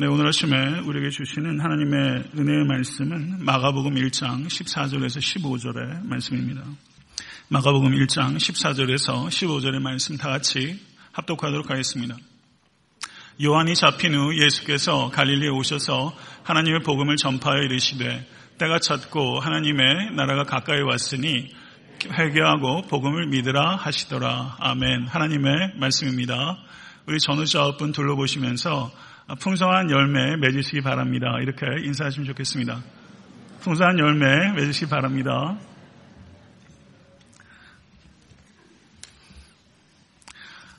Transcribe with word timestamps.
네, 0.00 0.06
오늘 0.06 0.28
아침에 0.28 0.78
우리에게 0.78 1.10
주시는 1.10 1.60
하나님의 1.60 2.30
은혜의 2.34 2.64
말씀은 2.64 3.44
마가복음 3.44 3.96
1장 3.96 4.46
14절에서 4.46 5.18
15절의 5.18 6.06
말씀입니다. 6.06 6.62
마가복음 7.48 7.92
1장 7.92 8.34
14절에서 8.38 9.26
15절의 9.26 9.78
말씀 9.82 10.16
다 10.16 10.30
같이 10.30 10.80
합독하도록 11.12 11.68
하겠습니다. 11.68 12.16
요한이 13.44 13.74
잡힌 13.74 14.14
후 14.14 14.42
예수께서 14.42 15.10
갈릴리에 15.10 15.50
오셔서 15.50 16.16
하나님의 16.44 16.80
복음을 16.80 17.16
전파하여 17.16 17.64
이르시되 17.64 18.26
때가 18.56 18.78
찼고 18.78 19.40
하나님의 19.40 20.14
나라가 20.16 20.44
가까이 20.44 20.80
왔으니 20.80 21.52
회개하고 22.10 22.84
복음을 22.88 23.26
믿으라 23.26 23.76
하시더라. 23.76 24.56
아멘. 24.60 25.08
하나님의 25.08 25.74
말씀입니다. 25.76 26.56
우리 27.06 27.18
전우자 27.18 27.60
아홉분 27.60 27.92
둘러보시면서 27.92 29.09
풍성한 29.38 29.90
열매 29.90 30.36
맺으시기 30.36 30.80
바랍니다. 30.80 31.38
이렇게 31.40 31.66
인사하시면 31.84 32.26
좋겠습니다. 32.26 32.82
풍성한 33.60 33.98
열매 33.98 34.52
맺으시기 34.54 34.90
바랍니다. 34.90 35.56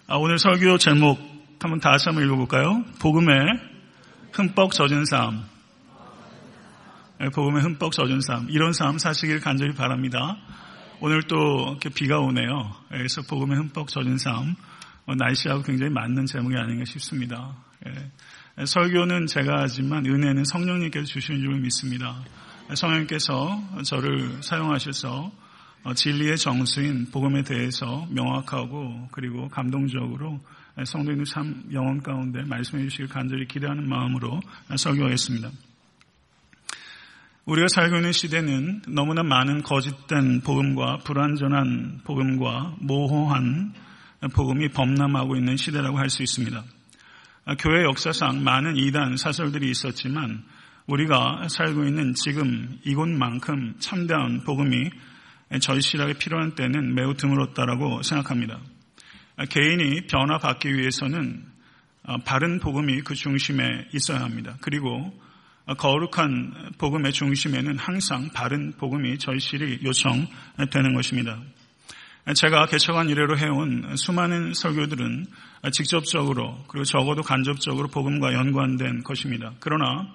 아, 0.07 0.15
오늘 0.17 0.37
설교 0.37 0.77
제목 0.77 1.17
한번 1.59 1.79
다시 1.79 2.09
한번 2.09 2.25
읽어볼까요? 2.25 2.83
복음의 2.99 3.37
흠뻑 4.33 4.73
젖은 4.73 5.05
삶. 5.05 5.45
네, 7.20 7.29
복음의 7.29 7.61
흠뻑 7.61 7.93
젖은 7.93 8.20
삶. 8.20 8.47
이런 8.49 8.73
삶 8.73 8.97
사시길 8.97 9.39
간절히 9.39 9.73
바랍니다. 9.73 10.37
오늘 10.99 11.23
또 11.23 11.35
이렇게 11.70 11.89
비가 11.89 12.20
오네요. 12.20 12.75
그래서 12.89 13.21
복음의 13.21 13.57
흠뻑 13.57 13.87
젖은 13.87 14.17
삶. 14.17 14.55
어, 15.05 15.15
날씨하고 15.15 15.63
굉장히 15.63 15.91
맞는 15.93 16.25
제목이 16.25 16.55
아닌가 16.57 16.83
싶습니다. 16.85 17.55
예. 18.61 18.65
설교는 18.65 19.25
제가 19.25 19.61
하지만 19.61 20.05
은혜는 20.05 20.43
성령님께서 20.45 21.05
주시는 21.05 21.41
줄 21.41 21.59
믿습니다. 21.61 22.23
성령님께서 22.73 23.84
저를 23.84 24.41
사용하셔서 24.41 25.31
어, 25.84 25.93
진리의 25.95 26.37
정수인 26.37 27.09
복음에 27.12 27.41
대해서 27.41 28.05
명확하고 28.12 29.07
그리고 29.12 29.49
감동적으로 29.49 30.39
성도님들 30.85 31.26
참 31.26 31.63
영혼 31.73 32.01
가운데 32.04 32.43
말씀해 32.43 32.84
주시길 32.84 33.07
간절히 33.07 33.48
기대하는 33.48 33.89
마음으로 33.89 34.39
설교하겠습니다. 34.76 35.49
우리가 37.45 37.67
살고 37.67 37.95
있는 37.95 38.12
시대는 38.12 38.84
너무나 38.89 39.23
많은 39.23 39.63
거짓된 39.63 40.41
복음과 40.41 40.99
불완전한 40.99 42.01
복음과 42.04 42.76
모호한 42.79 43.73
복음이 44.35 44.70
범람하고 44.70 45.35
있는 45.35 45.57
시대라고 45.57 45.98
할 45.98 46.09
수 46.09 46.21
있습니다. 46.21 46.63
교회 47.59 47.84
역사상 47.84 48.43
많은 48.43 48.77
이단 48.77 49.17
사설들이 49.17 49.70
있었지만 49.70 50.43
우리가 50.85 51.48
살고 51.49 51.85
있는 51.85 52.13
지금 52.13 52.79
이곳만큼 52.83 53.75
참다운 53.79 54.43
복음이 54.43 54.89
절실하게 55.59 56.13
필요한 56.13 56.55
때는 56.55 56.95
매우 56.95 57.13
드물었다라고 57.15 58.03
생각합니다. 58.03 58.59
개인이 59.49 60.07
변화받기 60.07 60.73
위해서는 60.73 61.45
바른 62.25 62.59
복음이 62.59 63.01
그 63.01 63.15
중심에 63.15 63.87
있어야 63.93 64.22
합니다. 64.22 64.57
그리고 64.61 65.11
거룩한 65.78 66.73
복음의 66.78 67.11
중심에는 67.11 67.78
항상 67.78 68.29
바른 68.33 68.73
복음이 68.73 69.17
절실히 69.17 69.79
요청되는 69.83 70.94
것입니다. 70.95 71.39
제가 72.35 72.67
개척한 72.67 73.09
이래로 73.09 73.38
해온 73.38 73.95
수많은 73.95 74.53
설교들은 74.53 75.25
직접적으로 75.72 76.63
그리고 76.67 76.83
적어도 76.83 77.23
간접적으로 77.23 77.88
복음과 77.88 78.33
연관된 78.33 79.03
것입니다. 79.03 79.53
그러나 79.59 80.07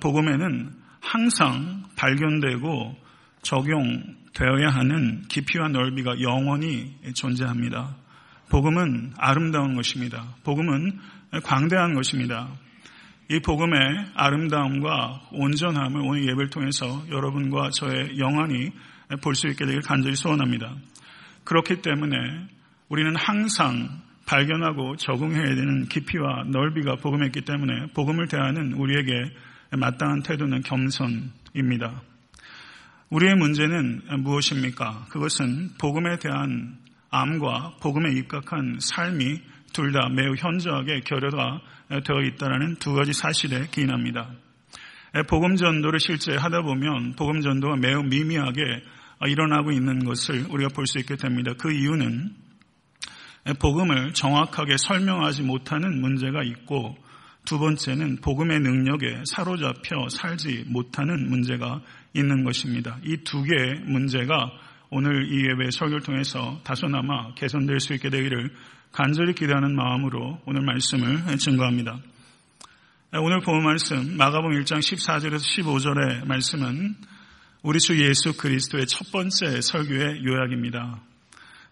복음에는 0.00 0.72
항상 1.00 1.84
발견되고 1.96 2.96
적용되어야 3.42 4.70
하는 4.70 5.22
깊이와 5.28 5.68
넓이가 5.68 6.20
영원히 6.20 6.96
존재합니다. 7.14 7.94
복음은 8.48 9.12
아름다운 9.18 9.76
것입니다. 9.76 10.34
복음은 10.42 10.98
광대한 11.44 11.94
것입니다. 11.94 12.48
이 13.28 13.40
복음의 13.40 13.78
아름다움과 14.14 15.28
온전함을 15.32 16.00
오늘 16.00 16.22
예배를 16.22 16.50
통해서 16.50 17.04
여러분과 17.10 17.70
저의 17.70 18.18
영원히 18.18 18.70
볼 19.20 19.34
수 19.34 19.48
있게 19.48 19.64
되길 19.66 19.82
간절히 19.82 20.16
소원합니다. 20.16 20.74
그렇기 21.46 21.80
때문에 21.80 22.16
우리는 22.90 23.16
항상 23.16 24.02
발견하고 24.26 24.96
적응해야 24.96 25.54
되는 25.54 25.86
깊이와 25.88 26.44
넓이가 26.48 26.96
복음에 26.96 27.26
있기 27.26 27.42
때문에 27.42 27.92
복음을 27.94 28.28
대하는 28.28 28.74
우리에게 28.74 29.12
마땅한 29.70 30.22
태도는 30.22 30.62
겸손입니다. 30.62 32.02
우리의 33.10 33.36
문제는 33.36 34.02
무엇입니까? 34.18 35.06
그것은 35.10 35.70
복음에 35.80 36.18
대한 36.18 36.76
암과 37.10 37.76
복음에 37.80 38.12
입각한 38.18 38.78
삶이 38.80 39.40
둘 39.72 39.92
다 39.92 40.08
매우 40.08 40.34
현저하게 40.34 41.00
결여가 41.00 41.60
되어 41.88 42.22
있다는 42.22 42.76
두 42.76 42.94
가지 42.94 43.12
사실에 43.12 43.66
기인합니다. 43.70 44.30
복음 45.28 45.56
전도를 45.56 46.00
실제 46.00 46.34
하다 46.34 46.62
보면 46.62 47.14
복음 47.16 47.42
전도가 47.42 47.76
매우 47.76 48.02
미미하게 48.02 48.62
일어나고 49.24 49.72
있는 49.72 50.04
것을 50.04 50.46
우리가 50.50 50.68
볼 50.74 50.86
수 50.86 50.98
있게 50.98 51.16
됩니다. 51.16 51.52
그 51.58 51.72
이유는 51.72 52.34
복음을 53.60 54.12
정확하게 54.12 54.76
설명하지 54.76 55.42
못하는 55.42 56.00
문제가 56.00 56.42
있고 56.42 56.96
두 57.44 57.58
번째는 57.60 58.16
복음의 58.20 58.58
능력에 58.60 59.22
사로잡혀 59.24 60.08
살지 60.10 60.64
못하는 60.66 61.28
문제가 61.30 61.80
있는 62.12 62.42
것입니다. 62.44 62.98
이 63.04 63.18
두 63.24 63.42
개의 63.44 63.80
문제가 63.84 64.50
오늘 64.90 65.32
이 65.32 65.44
예배 65.48 65.70
설교를 65.70 66.02
통해서 66.02 66.60
다소나마 66.64 67.34
개선될 67.34 67.80
수 67.80 67.94
있게 67.94 68.10
되기를 68.10 68.50
간절히 68.92 69.34
기대하는 69.34 69.76
마음으로 69.76 70.40
오늘 70.46 70.62
말씀을 70.62 71.36
증거합니다. 71.38 72.00
오늘 73.12 73.40
본 73.40 73.62
말씀 73.62 74.16
마가복음 74.16 74.60
1장 74.62 74.78
14절에서 74.78 75.38
15절의 75.38 76.26
말씀은 76.26 76.96
우리 77.66 77.80
주 77.80 78.00
예수 78.00 78.36
그리스도의 78.36 78.86
첫 78.86 79.10
번째 79.10 79.60
설교의 79.60 80.24
요약입니다. 80.24 81.00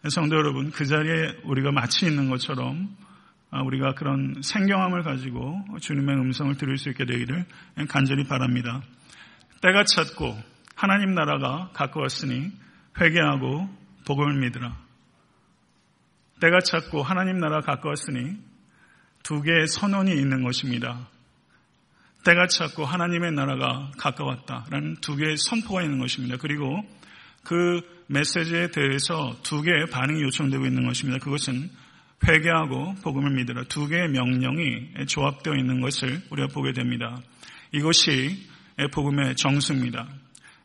성도 0.08 0.34
여러분, 0.34 0.72
그 0.72 0.86
자리에 0.86 1.36
우리가 1.44 1.70
마치 1.70 2.04
있는 2.04 2.28
것처럼 2.28 2.96
우리가 3.64 3.94
그런 3.94 4.34
생경함을 4.42 5.04
가지고 5.04 5.64
주님의 5.80 6.16
음성을 6.16 6.52
들을 6.56 6.78
수 6.78 6.88
있게 6.88 7.04
되기를 7.04 7.44
간절히 7.88 8.24
바랍니다. 8.24 8.82
때가 9.62 9.84
찼고 9.84 10.36
하나님 10.74 11.14
나라가 11.14 11.70
가까웠으니 11.74 12.50
회개하고 13.00 13.68
복음을 14.04 14.40
믿으라. 14.40 14.76
때가 16.40 16.58
찼고 16.58 17.04
하나님 17.04 17.38
나라 17.38 17.60
가까웠으니 17.60 18.36
두 19.22 19.42
개의 19.42 19.68
선언이 19.68 20.10
있는 20.10 20.42
것입니다. 20.42 21.06
때가 22.24 22.46
찼고 22.46 22.84
하나님의 22.84 23.32
나라가 23.32 23.90
가까웠다라는 23.98 24.96
두 25.00 25.16
개의 25.16 25.36
선포가 25.36 25.82
있는 25.82 25.98
것입니다. 25.98 26.36
그리고 26.38 26.82
그 27.42 27.80
메시지에 28.06 28.68
대해서 28.68 29.36
두 29.42 29.62
개의 29.62 29.86
반응이 29.90 30.22
요청되고 30.22 30.64
있는 30.66 30.86
것입니다. 30.86 31.22
그것은 31.22 31.70
회개하고 32.26 32.94
복음을 33.02 33.32
믿으라 33.34 33.64
두 33.64 33.86
개의 33.86 34.08
명령이 34.08 35.06
조합되어 35.06 35.54
있는 35.54 35.80
것을 35.80 36.22
우리가 36.30 36.48
보게 36.48 36.72
됩니다. 36.72 37.18
이것이 37.72 38.48
복음의 38.92 39.36
정수입니다. 39.36 40.08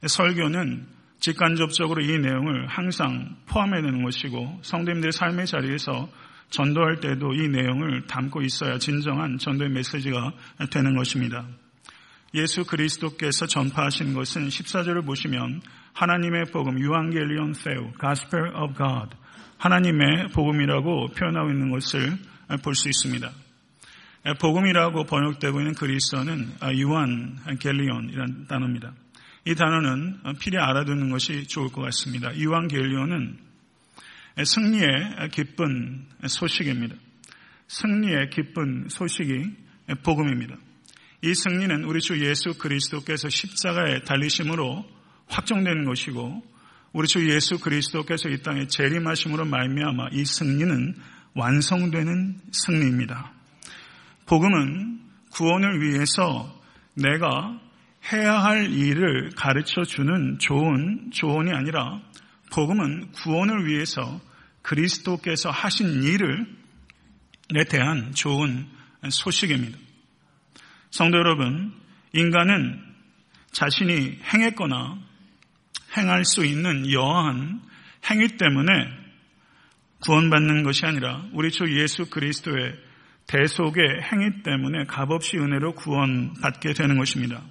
설교는 0.07 0.87
직간접적으로 1.19 2.01
이 2.01 2.17
내용을 2.17 2.67
항상 2.67 3.35
포함해야 3.47 3.81
되는 3.81 4.03
것이고 4.03 4.59
성도님들의 4.61 5.11
삶의 5.11 5.47
자리에서 5.47 6.09
전도할 6.49 6.99
때도 6.99 7.33
이 7.33 7.47
내용을 7.47 8.07
담고 8.07 8.41
있어야 8.41 8.77
진정한 8.77 9.37
전도의 9.37 9.69
메시지가 9.71 10.33
되는 10.71 10.95
것입니다. 10.95 11.45
예수 12.33 12.63
그리스도께서 12.63 13.47
전파하신 13.47 14.13
것은 14.13 14.47
14절을 14.50 15.06
보시면 15.06 15.62
하나님의 15.94 16.45
복음, 16.51 16.79
유앙겔리온 16.79 17.53
세우, 17.53 17.91
Gospel 18.00 18.56
of 18.56 18.75
God, 18.75 19.15
하나님의 19.57 20.29
복음이라고 20.33 21.07
표현하고 21.07 21.50
있는 21.50 21.71
것을 21.71 22.18
볼 22.63 22.74
수 22.74 22.88
있습니다. 22.88 23.29
복음이라고 24.39 25.06
번역되고 25.06 25.59
있는 25.59 25.74
그리스어는 25.74 26.50
유한겔리온이라는 26.75 28.47
단어입니다. 28.47 28.94
이 29.45 29.56
단어는 29.56 30.19
필히 30.39 30.57
알아두는 30.57 31.09
것이 31.09 31.47
좋을 31.47 31.71
것 31.71 31.81
같습니다. 31.81 32.35
유한겔리온은 32.35 33.49
승리의 34.44 35.30
기쁜 35.31 36.06
소식입니다. 36.25 36.95
승리의 37.68 38.30
기쁜 38.30 38.88
소식이 38.89 39.44
복음입니다. 40.03 40.56
이 41.21 41.33
승리는 41.33 41.83
우리 41.83 42.00
주 42.00 42.19
예수 42.25 42.57
그리스도께서 42.57 43.30
십자가에 43.30 44.01
달리심으로 44.03 44.86
확정되는 45.27 45.86
것이고 45.86 46.44
우리 46.94 47.07
주 47.07 47.30
예수 47.30 47.59
그리스도께서 47.59 48.30
이 48.30 48.41
땅에 48.41 48.68
재림하심으로 48.68 49.45
말미암아 49.45 50.09
이 50.13 50.25
승리는 50.25 50.95
완성되는 51.36 52.39
승리입니다. 52.51 53.33
복음은 54.25 55.00
구원을 55.31 55.81
위해서 55.81 56.62
내가 56.95 57.59
해야 58.12 58.39
할 58.39 58.71
일을 58.71 59.31
가르쳐 59.36 59.83
주는 59.83 60.39
좋은 60.39 61.12
조언이 61.12 61.51
아니라 61.51 62.01
복음은 62.51 63.12
구원을 63.12 63.68
위해서 63.68 64.19
그리스도께서 64.69 65.50
하신 65.50 66.04
일을 66.04 66.45
에 67.56 67.63
대한 67.63 68.13
좋은 68.13 68.68
소식입니다. 69.10 69.75
성도 70.92 71.18
여러분, 71.18 71.74
인간은 72.13 72.80
자신이 73.51 74.19
행했거나 74.31 75.00
행할 75.98 76.24
수 76.24 76.45
있는 76.45 76.92
여한 76.92 77.62
행위 78.12 78.27
때문에 78.38 78.71
구원받는 80.01 80.62
것이 80.62 80.86
아니라 80.86 81.25
우리 81.33 81.50
주 81.50 81.65
예수 81.81 82.07
그리스도의 82.12 82.75
대속의 83.25 83.83
행위 84.12 84.44
때문에 84.44 84.83
값없이 84.86 85.38
은혜로 85.38 85.74
구원받게 85.74 86.74
되는 86.74 87.00
것입니다. 87.00 87.42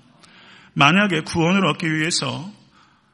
만약에 0.74 1.22
구원을 1.22 1.66
얻기 1.66 1.92
위해서 1.92 2.57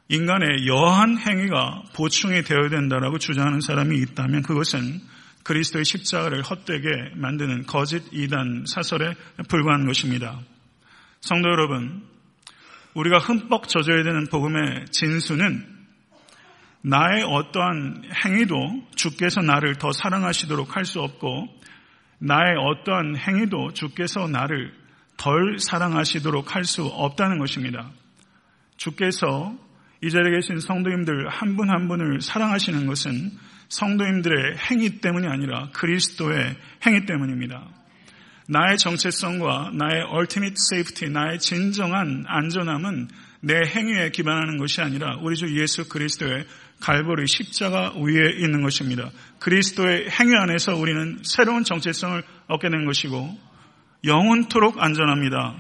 인간의 0.08 0.66
여한 0.66 1.18
행위가 1.18 1.84
보충이 1.94 2.42
되어야 2.42 2.68
된다라고 2.68 3.18
주장하는 3.18 3.60
사람이 3.60 3.96
있다면 3.98 4.42
그것은 4.42 5.00
그리스도의 5.44 5.84
십자가를 5.84 6.42
헛되게 6.42 6.88
만드는 7.14 7.66
거짓 7.66 8.02
이단 8.12 8.64
사설에 8.66 9.14
불과한 9.48 9.86
것입니다. 9.86 10.40
성도 11.20 11.48
여러분, 11.48 12.02
우리가 12.94 13.18
흠뻑 13.18 13.68
젖어야 13.68 14.02
되는 14.02 14.26
복음의 14.26 14.86
진수는 14.90 15.74
나의 16.82 17.24
어떠한 17.24 18.04
행위도 18.26 18.88
주께서 18.94 19.40
나를 19.40 19.76
더 19.76 19.90
사랑하시도록 19.90 20.76
할 20.76 20.84
수 20.84 21.00
없고 21.00 21.48
나의 22.18 22.56
어떠한 22.58 23.16
행위도 23.16 23.72
주께서 23.72 24.28
나를 24.28 24.72
덜 25.16 25.58
사랑하시도록 25.58 26.54
할 26.54 26.64
수 26.64 26.84
없다는 26.84 27.38
것입니다. 27.38 27.90
주께서 28.76 29.56
이 30.04 30.10
자리에 30.10 30.32
계신 30.32 30.60
성도님들 30.60 31.30
한 31.30 31.56
분한 31.56 31.74
한 31.74 31.88
분을 31.88 32.20
사랑하시는 32.20 32.86
것은 32.86 33.30
성도님들의 33.70 34.58
행위 34.58 35.00
때문이 35.00 35.26
아니라 35.26 35.70
그리스도의 35.72 36.56
행위 36.86 37.06
때문입니다. 37.06 37.66
나의 38.46 38.76
정체성과 38.76 39.70
나의 39.72 40.02
ultimate 40.14 40.56
safety, 40.70 41.10
나의 41.10 41.38
진정한 41.38 42.24
안전함은 42.26 43.08
내 43.40 43.62
행위에 43.66 44.10
기반하는 44.10 44.58
것이 44.58 44.82
아니라 44.82 45.16
우리 45.22 45.36
주 45.36 45.58
예수 45.58 45.88
그리스도의 45.88 46.44
갈보리 46.80 47.26
십자가 47.26 47.94
위에 47.96 48.34
있는 48.36 48.60
것입니다. 48.62 49.10
그리스도의 49.38 50.10
행위 50.10 50.36
안에서 50.36 50.76
우리는 50.76 51.20
새로운 51.22 51.64
정체성을 51.64 52.22
얻게 52.48 52.68
된 52.68 52.84
것이고 52.84 53.38
영원토록 54.04 54.82
안전합니다. 54.82 55.56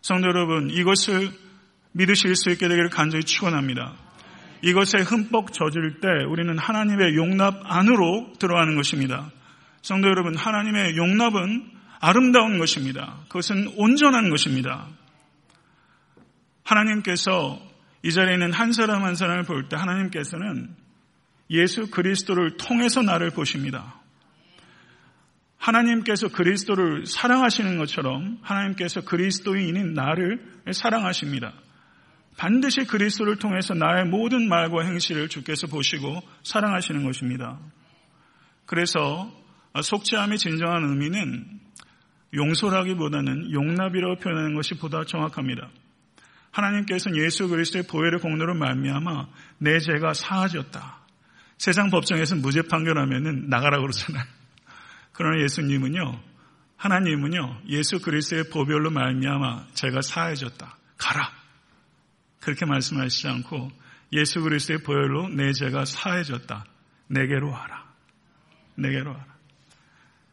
성도 0.00 0.26
여러분, 0.26 0.70
이것을 0.70 1.30
믿으실 1.92 2.34
수 2.36 2.50
있게 2.50 2.68
되기를 2.68 2.90
간절히 2.90 3.24
축원합니다. 3.24 3.94
이것에 4.62 4.98
흠뻑 4.98 5.52
젖을 5.52 6.00
때 6.00 6.08
우리는 6.28 6.56
하나님의 6.58 7.16
용납 7.16 7.60
안으로 7.64 8.32
들어가는 8.38 8.76
것입니다. 8.76 9.30
성도 9.82 10.08
여러분, 10.08 10.36
하나님의 10.36 10.96
용납은 10.96 11.70
아름다운 12.00 12.58
것입니다. 12.58 13.18
그것은 13.28 13.72
온전한 13.76 14.30
것입니다. 14.30 14.88
하나님께서 16.64 17.60
이 18.04 18.12
자리에 18.12 18.34
있는 18.34 18.52
한 18.52 18.72
사람 18.72 19.04
한 19.04 19.14
사람을 19.14 19.44
볼 19.44 19.68
때 19.68 19.76
하나님께서는 19.76 20.74
예수 21.50 21.90
그리스도를 21.90 22.56
통해서 22.56 23.02
나를 23.02 23.30
보십니다. 23.30 24.00
하나님께서 25.58 26.28
그리스도를 26.28 27.06
사랑하시는 27.06 27.78
것처럼 27.78 28.38
하나님께서 28.42 29.02
그리스도인인 29.02 29.94
나를 29.94 30.42
사랑하십니다. 30.72 31.52
반드시 32.36 32.84
그리스도를 32.84 33.36
통해서 33.36 33.74
나의 33.74 34.06
모든 34.06 34.48
말과 34.48 34.82
행실을 34.84 35.28
주께서 35.28 35.66
보시고 35.66 36.22
사랑하시는 36.44 37.04
것입니다. 37.04 37.58
그래서 38.66 39.30
속죄함의 39.80 40.38
진정한 40.38 40.84
의미는 40.84 41.60
용서라기보다는 42.34 43.52
용납이라고 43.52 44.16
표현하는 44.16 44.54
것이 44.54 44.74
보다 44.74 45.04
정확합니다. 45.04 45.68
하나님께서는 46.50 47.18
예수 47.18 47.48
그리스도의 47.48 47.84
보혈의 47.86 48.20
공로로 48.20 48.54
말미암아 48.54 49.28
내 49.58 49.78
죄가 49.78 50.14
사하졌다. 50.14 50.98
세상 51.58 51.90
법정에서 51.90 52.36
무죄 52.36 52.62
판결하면은 52.62 53.48
나가라고 53.48 53.82
그러잖아요. 53.82 54.24
그러나 55.12 55.42
예수님은요, 55.42 56.20
하나님은요, 56.76 57.62
예수 57.68 58.00
그리스도의 58.00 58.50
보혈로 58.50 58.90
말미암아 58.90 59.68
죄가 59.74 60.02
사해졌다. 60.02 60.76
가라. 60.96 61.41
그렇게 62.42 62.66
말씀하시지 62.66 63.28
않고 63.28 63.70
예수 64.12 64.40
그리스도의 64.40 64.82
보혈로 64.82 65.28
내 65.30 65.52
죄가 65.52 65.84
사해졌다. 65.84 66.66
내게로 67.06 67.50
와라. 67.50 67.90
내게로 68.74 69.10
와라. 69.10 69.26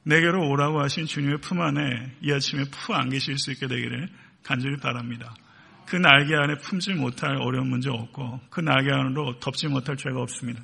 내게로 0.03 0.49
오라고 0.49 0.81
하신 0.81 1.05
주님의 1.05 1.37
품 1.37 1.61
안에 1.61 2.17
이 2.21 2.31
아침에 2.31 2.63
푹 2.65 2.95
안기실 2.95 3.37
수 3.37 3.51
있게 3.51 3.67
되기를 3.67 4.09
간절히 4.43 4.77
바랍니다. 4.77 5.33
그 5.85 5.95
날개 5.95 6.35
안에 6.35 6.55
품지 6.57 6.93
못할 6.93 7.35
어려운 7.37 7.69
문제 7.69 7.89
없고 7.89 8.41
그 8.49 8.59
날개 8.59 8.91
안으로 8.91 9.39
덮지 9.39 9.67
못할 9.67 9.95
죄가 9.95 10.19
없습니다. 10.21 10.61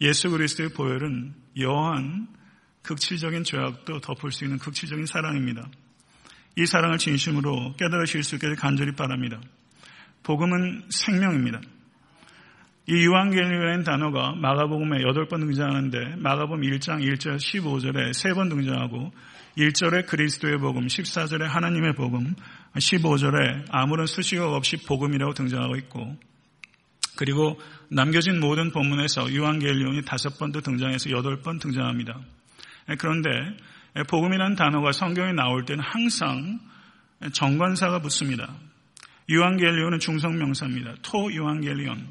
예수 0.00 0.30
그리스도의 0.30 0.70
보혈은 0.70 1.34
여한 1.60 2.28
극치적인 2.82 3.44
죄악도 3.44 4.00
덮을 4.00 4.32
수 4.32 4.44
있는 4.44 4.58
극치적인 4.58 5.06
사랑입니다. 5.06 5.68
이 6.56 6.66
사랑을 6.66 6.98
진심으로 6.98 7.74
깨달으실 7.76 8.22
수 8.22 8.36
있게 8.36 8.54
간절히 8.54 8.92
바랍니다. 8.92 9.40
복음은 10.28 10.82
생명입니다. 10.90 11.58
이 12.86 12.92
유한겔리라는 12.92 13.82
단어가 13.82 14.34
마가복음에 14.34 14.98
8번 14.98 15.40
등장하는데 15.40 16.16
마가복음 16.18 16.60
1장 16.60 17.02
1절 17.02 17.36
15절에 17.36 18.10
3번 18.10 18.50
등장하고 18.50 19.10
1절에 19.56 20.06
그리스도의 20.06 20.58
복음, 20.58 20.86
14절에 20.86 21.44
하나님의 21.44 21.94
복음, 21.94 22.34
15절에 22.74 23.68
아무런 23.70 24.04
수식어 24.04 24.54
없이 24.54 24.76
복음이라고 24.76 25.32
등장하고 25.32 25.76
있고 25.76 26.14
그리고 27.16 27.58
남겨진 27.88 28.38
모든 28.38 28.70
본문에서 28.70 29.32
유한겔리온이 29.32 30.02
다섯 30.04 30.38
번도 30.38 30.60
등장해서 30.60 31.10
여덟 31.10 31.40
번 31.40 31.58
등장합니다. 31.58 32.20
그런데 32.98 33.30
복음이라는 34.10 34.56
단어가 34.56 34.92
성경에 34.92 35.32
나올 35.32 35.64
때는 35.64 35.82
항상 35.82 36.60
정관사가 37.32 38.00
붙습니다. 38.00 38.67
유한겔리온은 39.28 39.98
중성명사입니다. 39.98 40.94
토 41.02 41.32
유한겔리온. 41.32 42.06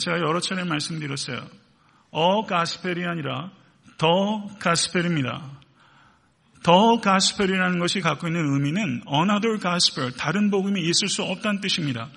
제가 0.00 0.18
여러 0.18 0.40
차례 0.40 0.64
말씀드렸어요. 0.64 1.46
어 2.10 2.46
가스펠이 2.46 3.04
아니라 3.04 3.50
더 3.98 4.46
가스펠입니다. 4.58 5.60
더 6.62 7.00
가스펠이라는 7.00 7.78
것이 7.78 8.00
갖고 8.00 8.26
있는 8.26 8.52
의미는 8.54 9.02
another 9.10 9.58
gospel, 9.60 10.12
다른 10.16 10.50
복음이 10.50 10.80
있을 10.80 11.08
수 11.08 11.22
없다는 11.22 11.60
뜻입니다. 11.60 12.08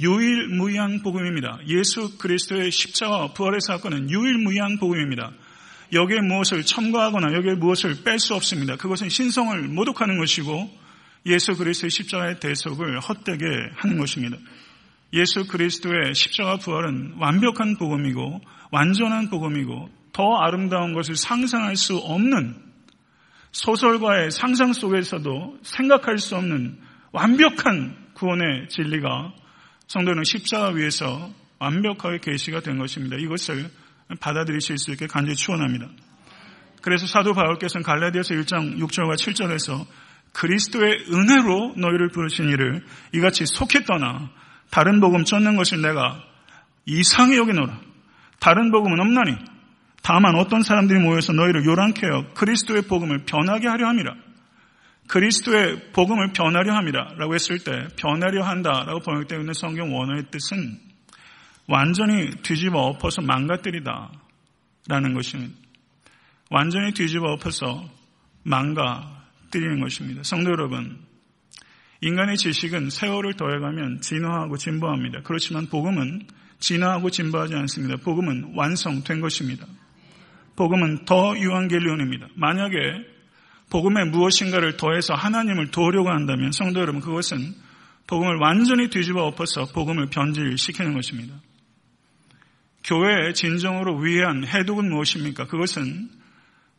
유일무이한 0.00 1.02
복음입니다. 1.02 1.58
예수 1.68 2.18
그리스도의 2.18 2.72
십자가 2.72 3.32
부활의 3.34 3.60
사건은 3.60 4.10
유일무이한 4.10 4.78
복음입니다. 4.78 5.30
여기에 5.92 6.20
무엇을 6.22 6.64
첨가하거나 6.64 7.34
여기에 7.34 7.54
무엇을 7.54 8.02
뺄 8.02 8.18
수 8.18 8.34
없습니다. 8.34 8.76
그것은 8.76 9.08
신성을 9.08 9.56
모독하는 9.68 10.18
것이고 10.18 10.81
예수 11.26 11.56
그리스도의 11.56 11.90
십자가의 11.90 12.40
대속을 12.40 13.00
헛되게 13.00 13.44
하는 13.76 13.98
것입니다. 13.98 14.36
예수 15.12 15.46
그리스도의 15.46 16.14
십자가 16.14 16.56
부활은 16.56 17.16
완벽한 17.18 17.76
복음이고 17.76 18.40
완전한 18.70 19.28
복음이고 19.28 19.90
더 20.12 20.36
아름다운 20.36 20.94
것을 20.94 21.16
상상할 21.16 21.76
수 21.76 21.96
없는 21.96 22.56
소설과의 23.52 24.30
상상 24.30 24.72
속에서도 24.72 25.58
생각할 25.62 26.18
수 26.18 26.36
없는 26.36 26.78
완벽한 27.12 27.96
구원의 28.14 28.68
진리가 28.68 29.34
성도는 29.86 30.24
십자가 30.24 30.70
위에서 30.70 31.30
완벽하게 31.58 32.18
계시가 32.18 32.60
된 32.60 32.78
것입니다. 32.78 33.16
이것을 33.16 33.70
받아들이실 34.20 34.78
수 34.78 34.90
있게 34.92 35.06
간절히 35.06 35.36
추원합니다. 35.36 35.88
그래서 36.80 37.06
사도 37.06 37.34
바울께서는 37.34 37.84
갈라디아서 37.84 38.34
1장 38.34 38.78
6절과 38.78 39.14
7절에서 39.14 39.86
그리스도의 40.32 41.06
은혜로 41.10 41.74
너희를 41.76 42.08
부르신 42.08 42.48
이를 42.48 42.84
이같이 43.12 43.44
속히 43.46 43.84
떠나 43.84 44.30
다른 44.70 45.00
복음 45.00 45.24
쫓는 45.24 45.56
것을 45.56 45.82
내가 45.82 46.22
이상히 46.86 47.36
여기노라. 47.36 47.78
다른 48.40 48.70
복음은 48.70 48.98
없나니 48.98 49.36
다만 50.02 50.34
어떤 50.34 50.62
사람들이 50.62 50.98
모여서 50.98 51.32
너희를 51.32 51.64
요란케 51.64 52.06
하여 52.06 52.26
그리스도의 52.34 52.82
복음을 52.82 53.24
변하게 53.24 53.68
하려 53.68 53.86
함이라. 53.88 54.14
그리스도의 55.08 55.92
복음을 55.92 56.32
변하려 56.32 56.74
함이라 56.74 57.14
라고 57.18 57.34
했을 57.34 57.58
때 57.58 57.88
변하려 57.96 58.44
한다 58.44 58.84
라고 58.86 59.00
번역되어 59.00 59.40
있는 59.40 59.52
성경 59.52 59.94
원어의 59.94 60.24
뜻은 60.30 60.78
완전히 61.68 62.30
뒤집어 62.42 62.78
엎어서 62.78 63.20
망가뜨리다 63.22 64.10
라는 64.88 65.14
것입니다. 65.14 65.54
완전히 66.50 66.92
뒤집어 66.92 67.32
엎어서 67.32 67.88
망가, 68.42 69.21
드리는 69.52 69.78
것입니다. 69.78 70.22
성도 70.24 70.50
여러분, 70.50 70.98
인간의 72.00 72.36
지식은 72.36 72.90
세월을 72.90 73.34
더해가면 73.34 74.00
진화하고 74.00 74.56
진보합니다. 74.56 75.20
그렇지만 75.22 75.66
복음은 75.66 76.26
진화하고 76.58 77.10
진보하지 77.10 77.54
않습니다. 77.54 77.96
복음은 77.96 78.54
완성된 78.56 79.20
것입니다. 79.20 79.66
복음은 80.56 81.04
더 81.04 81.38
유한겔리온입니다. 81.38 82.28
만약에 82.34 82.76
복음에 83.70 84.04
무엇인가를 84.04 84.76
더해서 84.76 85.14
하나님을 85.14 85.70
도우려고 85.70 86.10
한다면 86.10 86.52
성도 86.52 86.80
여러분 86.80 87.00
그것은 87.00 87.54
복음을 88.06 88.36
완전히 88.40 88.90
뒤집어 88.90 89.24
엎어서 89.26 89.66
복음을 89.72 90.10
변질시키는 90.10 90.94
것입니다. 90.94 91.34
교회의 92.84 93.34
진정으로 93.34 93.98
위한 93.98 94.46
해독은 94.46 94.90
무엇입니까? 94.90 95.46
그것은 95.46 96.10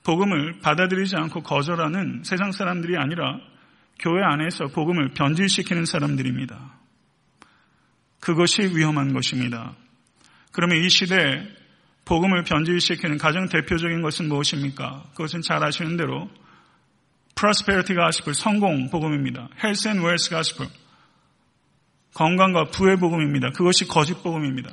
복음을 0.03 0.59
받아들이지 0.61 1.15
않고 1.15 1.43
거절하는 1.43 2.23
세상 2.23 2.51
사람들이 2.51 2.97
아니라 2.97 3.39
교회 3.99 4.21
안에서 4.21 4.67
복음을 4.67 5.13
변질시키는 5.13 5.85
사람들입니다. 5.85 6.73
그것이 8.19 8.63
위험한 8.75 9.13
것입니다. 9.13 9.75
그러면 10.51 10.83
이 10.83 10.89
시대에 10.89 11.47
복음을 12.05 12.43
변질시키는 12.43 13.17
가장 13.17 13.47
대표적인 13.47 14.01
것은 14.01 14.27
무엇입니까? 14.27 15.05
그것은 15.11 15.41
잘 15.41 15.63
아시는 15.63 15.97
대로 15.97 16.29
prosperity 17.35 17.97
gospel, 17.97 18.35
성공 18.35 18.89
복음입니다. 18.89 19.49
health 19.63 19.87
and 19.87 20.05
wealth 20.05 20.29
gospel, 20.29 20.69
건강과 22.13 22.65
부의 22.65 22.97
복음입니다. 22.97 23.51
그것이 23.51 23.87
거짓 23.87 24.21
복음입니다. 24.21 24.71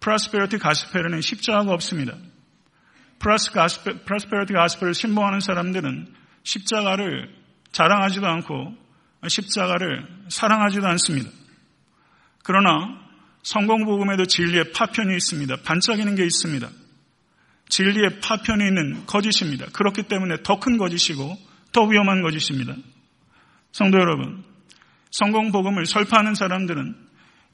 prosperity 0.00 0.60
gospel에는 0.60 1.20
십자가가 1.20 1.72
없습니다. 1.72 2.14
Prosperity 3.24 4.54
gospel을 4.54 4.94
신봉하는 4.94 5.40
사람들은 5.40 6.14
십자가를 6.42 7.34
자랑하지도 7.72 8.26
않고 8.26 8.76
십자가를 9.26 10.06
사랑하지도 10.28 10.86
않습니다. 10.86 11.30
그러나 12.44 13.00
성공복음에도 13.42 14.26
진리의 14.26 14.72
파편이 14.72 15.14
있습니다. 15.16 15.56
반짝이는 15.64 16.14
게 16.14 16.24
있습니다. 16.24 16.68
진리의 17.68 18.20
파편이 18.20 18.64
있는 18.64 19.06
거짓입니다. 19.06 19.66
그렇기 19.72 20.04
때문에 20.04 20.42
더 20.42 20.60
큰 20.60 20.76
거짓이고 20.76 21.36
더 21.72 21.82
위험한 21.84 22.22
거짓입니다. 22.22 22.74
성도 23.72 23.98
여러분, 23.98 24.44
성공복음을 25.10 25.86
설파하는 25.86 26.34
사람들은 26.34 26.94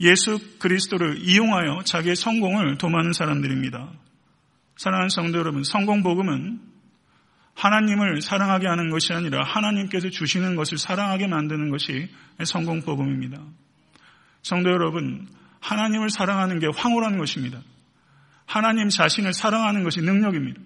예수 0.03 0.39
그리스도를 0.59 1.19
이용하여 1.23 1.83
자기의 1.85 2.17
성공을 2.17 2.79
도마는 2.79 3.13
사람들입니다. 3.13 3.91
사랑하는 4.81 5.11
성도 5.11 5.39
여러분, 5.39 5.63
성공복음은 5.63 6.59
하나님을 7.53 8.23
사랑하게 8.23 8.67
하는 8.67 8.89
것이 8.89 9.13
아니라 9.13 9.45
하나님께서 9.45 10.09
주시는 10.09 10.57
것을 10.57 10.79
사랑하게 10.79 11.27
만드는 11.27 11.69
것이 11.69 12.09
성공복음입니다. 12.43 13.43
성도 14.41 14.71
여러분, 14.71 15.29
하나님을 15.61 16.09
사랑하는 16.09 16.61
게 16.61 16.69
황홀한 16.75 17.19
것입니다. 17.19 17.61
하나님 18.47 18.89
자신을 18.89 19.35
사랑하는 19.35 19.85
것이 19.85 20.01
능력입니다. 20.01 20.59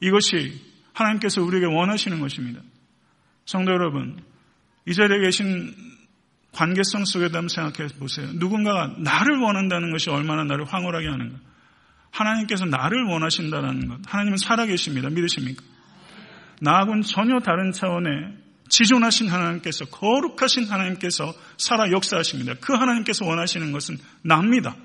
이것이 0.00 0.58
하나님께서 0.94 1.42
우리에게 1.42 1.66
원하시는 1.66 2.18
것입니다. 2.20 2.62
성도 3.44 3.72
여러분, 3.72 4.22
이 4.86 4.94
자리에 4.94 5.18
계신 5.18 5.74
관계성 6.52 7.04
속에도 7.04 7.36
한번 7.36 7.48
생각해 7.50 7.90
보세요. 7.98 8.26
누군가가 8.36 8.94
나를 8.96 9.36
원한다는 9.36 9.90
것이 9.90 10.08
얼마나 10.08 10.44
나를 10.44 10.64
황홀하게 10.64 11.06
하는가. 11.08 11.47
하나님께서 12.10 12.64
나를 12.64 13.04
원하신다는 13.04 13.88
것. 13.88 14.00
하나님은 14.06 14.38
살아계십니다. 14.38 15.10
믿으십니까? 15.10 15.62
나하고는 16.60 17.02
전혀 17.02 17.38
다른 17.40 17.72
차원의 17.72 18.36
지존하신 18.68 19.28
하나님께서 19.28 19.86
거룩하신 19.86 20.64
하나님께서 20.64 21.32
살아 21.56 21.90
역사하십니다. 21.90 22.54
그 22.60 22.74
하나님께서 22.74 23.24
원하시는 23.24 23.72
것은 23.72 23.98
납니다. 24.22 24.76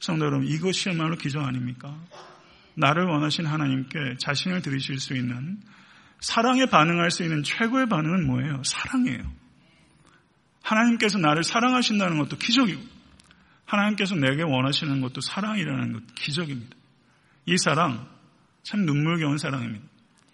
성도 0.00 0.26
여러분 0.26 0.46
이것이야말로 0.48 1.16
기적 1.16 1.44
아닙니까? 1.44 1.96
나를 2.74 3.04
원하신 3.04 3.46
하나님께 3.46 4.16
자신을 4.18 4.62
드리실 4.62 4.98
수 4.98 5.14
있는 5.14 5.60
사랑에 6.20 6.66
반응할 6.66 7.10
수 7.10 7.22
있는 7.22 7.42
최고의 7.42 7.88
반응은 7.88 8.26
뭐예요? 8.26 8.62
사랑이에요. 8.64 9.22
하나님께서 10.62 11.18
나를 11.18 11.44
사랑하신다는 11.44 12.18
것도 12.18 12.38
기적이고 12.38 12.80
하나님께서 13.72 14.14
내게 14.14 14.42
원하시는 14.42 15.00
것도 15.00 15.20
사랑이라는 15.20 15.92
것 15.92 16.14
기적입니다. 16.14 16.76
이 17.46 17.56
사랑 17.56 18.08
참 18.62 18.84
눈물겨운 18.84 19.38
사랑입니다. 19.38 19.84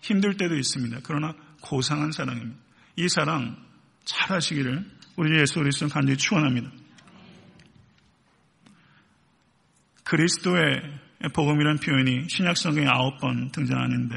힘들 0.03 0.37
때도 0.37 0.57
있습니다. 0.57 0.99
그러나 1.05 1.35
고상한 1.61 2.13
사랑입니다. 2.13 2.59
이 2.97 3.09
사랑 3.09 3.57
잘 4.05 4.33
하시기를 4.33 4.85
우리 5.17 5.41
예수 5.41 5.55
그리스도 5.55 5.89
간절히 5.89 6.17
축원합니다. 6.17 6.71
그리스도의 10.05 10.83
복음이라는 11.35 11.81
표현이 11.81 12.29
신약 12.29 12.57
성경에 12.57 12.89
아홉 12.89 13.19
번 13.19 13.51
등장하는데 13.53 14.17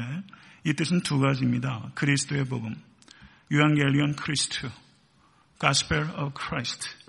이 0.64 0.72
뜻은 0.74 1.02
두 1.02 1.18
가지입니다. 1.18 1.90
그리스도의 1.94 2.44
복음, 2.44 2.74
유한겔리온 3.50 4.14
크리스트, 4.16 4.70
Gospel 5.60 6.08
of 6.18 6.32
Christ. 6.38 7.01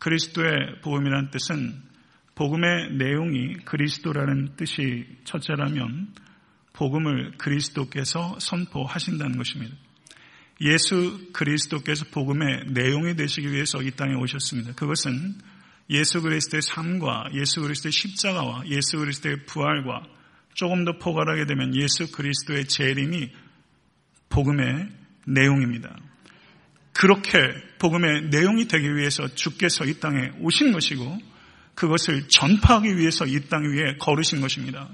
그리스도의 0.00 0.80
복음이라는 0.82 1.30
뜻은 1.30 1.82
복음의 2.34 2.92
내용이 2.92 3.54
그리스도라는 3.64 4.56
뜻이 4.56 5.06
첫째라면 5.24 6.14
복음을 6.72 7.32
그리스도께서 7.36 8.38
선포하신다는 8.38 9.36
것입니다. 9.36 9.74
예수 10.60 11.30
그리스도께서 11.32 12.04
복음의 12.12 12.66
내용이 12.68 13.16
되시기 13.16 13.50
위해서 13.50 13.82
이 13.82 13.90
땅에 13.90 14.14
오셨습니다. 14.14 14.74
그것은 14.74 15.34
예수 15.90 16.20
그리스도의 16.22 16.62
삶과 16.62 17.30
예수 17.34 17.60
그리스도의 17.60 17.92
십자가와 17.92 18.66
예수 18.66 18.98
그리스도의 18.98 19.46
부활과 19.46 20.02
조금 20.54 20.84
더 20.84 20.98
포괄하게 20.98 21.46
되면 21.46 21.74
예수 21.74 22.12
그리스도의 22.12 22.66
재림이 22.66 23.32
복음의 24.28 24.88
내용입니다. 25.26 25.96
그렇게 26.92 27.38
복음의 27.78 28.28
내용이 28.30 28.66
되기 28.66 28.94
위해서 28.94 29.26
주께서 29.34 29.84
이 29.84 30.00
땅에 30.00 30.30
오신 30.40 30.72
것이고 30.72 31.18
그것을 31.74 32.28
전파하기 32.28 32.96
위해서 32.96 33.24
이 33.24 33.48
땅 33.48 33.62
위에 33.62 33.96
걸으신 33.98 34.40
것입니다. 34.40 34.88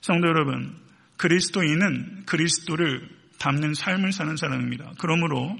성도 0.00 0.28
여러분, 0.28 0.76
그리스도인은 1.16 2.24
그리스도를 2.26 3.08
담는 3.38 3.74
삶을 3.74 4.12
사는 4.12 4.36
사람입니다. 4.36 4.92
그러므로 4.98 5.56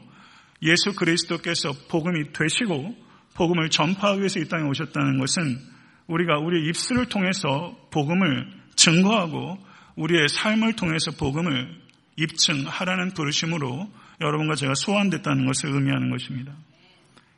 예수 0.63 0.95
그리스도께서 0.95 1.73
복음이 1.89 2.33
되시고 2.33 2.95
복음을 3.35 3.69
전파하기 3.69 4.21
위해서 4.21 4.39
이 4.39 4.49
땅에 4.49 4.63
오셨다는 4.69 5.19
것은 5.19 5.59
우리가 6.07 6.39
우리의 6.39 6.69
입술을 6.69 7.07
통해서 7.07 7.77
복음을 7.91 8.47
증거하고 8.77 9.59
우리의 9.97 10.29
삶을 10.29 10.75
통해서 10.77 11.11
복음을 11.13 11.81
입증하라는 12.17 13.15
부르심으로 13.15 13.91
여러분과 14.21 14.55
제가 14.55 14.75
소환됐다는 14.75 15.47
것을 15.47 15.71
의미하는 15.71 16.11
것입니다. 16.11 16.55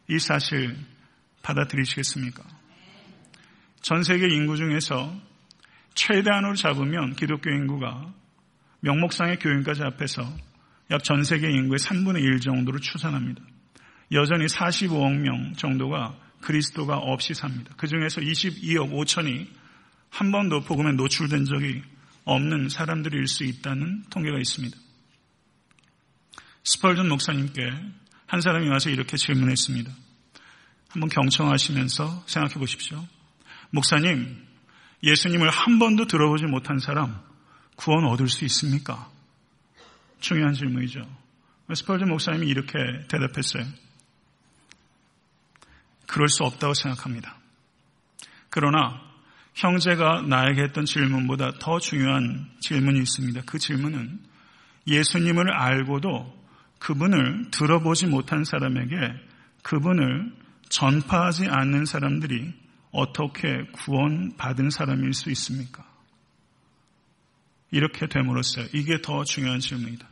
이 0.09 0.19
사실 0.19 0.77
받아들이시겠습니까? 1.43 2.43
전 3.81 4.03
세계 4.03 4.27
인구 4.29 4.57
중에서 4.57 5.15
최대한으로 5.95 6.55
잡으면 6.55 7.15
기독교 7.15 7.51
인구가 7.51 8.13
명목상의 8.81 9.39
교인까지 9.39 9.83
합해서 9.83 10.23
약 10.91 11.03
전 11.03 11.25
세계 11.25 11.51
인구의 11.51 11.79
3분의 11.79 12.23
1 12.23 12.41
정도로 12.41 12.79
추산합니다. 12.79 13.43
여전히 14.13 14.47
45억 14.47 15.17
명 15.19 15.53
정도가 15.55 16.17
그리스도가 16.41 16.97
없이 16.97 17.35
삽니다. 17.35 17.73
그 17.77 17.89
중에서 17.89 18.21
22억 18.21 18.93
5천이 18.93 19.49
한 20.11 20.31
번도 20.31 20.61
복음에 20.61 20.93
노출된 20.93 21.45
적이 21.45 21.83
없는 22.25 22.69
사람들일 22.69 23.27
수 23.27 23.45
있다는 23.45 24.05
통계가 24.11 24.39
있습니다. 24.39 24.77
스펄전 26.67 27.09
목사님께 27.09 27.63
한 28.27 28.41
사람이 28.41 28.69
와서 28.69 28.91
이렇게 28.91 29.17
질문했습니다. 29.17 29.93
한번 30.89 31.09
경청하시면서 31.09 32.25
생각해 32.27 32.55
보십시오. 32.55 33.07
목사님, 33.71 34.45
예수님을 35.01 35.49
한 35.49 35.79
번도 35.79 36.09
들어보지 36.09 36.47
못한 36.47 36.81
사람 36.81 37.21
구원 37.77 38.05
얻을 38.07 38.29
수 38.29 38.45
있습니까? 38.47 39.09
중요한 40.19 40.55
질문이죠. 40.55 41.07
스펄전 41.73 42.09
목사님이 42.09 42.49
이렇게 42.49 42.73
대답했어요. 43.09 43.65
그럴 46.09 46.29
수 46.29 46.43
없다고 46.43 46.75
생각합니다. 46.75 47.37
그러나 48.51 49.01
형제가 49.55 50.23
나에게 50.23 50.63
했던 50.63 50.85
질문보다 50.85 51.59
더 51.61 51.79
중요한 51.79 52.51
질문이 52.59 52.99
있습니다. 52.99 53.43
그 53.47 53.61
질문은 53.61 54.21
예수님을 54.89 55.53
알고도 55.53 56.46
그분을 56.79 57.51
들어보지 57.51 58.07
못한 58.07 58.45
사람에게 58.45 58.97
그분을 59.63 60.33
전파하지 60.69 61.47
않는 61.49 61.85
사람들이 61.85 62.55
어떻게 62.93 63.65
구원받은 63.73 64.71
사람일 64.71 65.13
수 65.13 65.31
있습니까? 65.31 65.85
이렇게 67.71 68.07
됨으로써 68.07 68.63
이게 68.73 69.01
더 69.03 69.25
중요한 69.25 69.61
질문이다. 69.61 70.09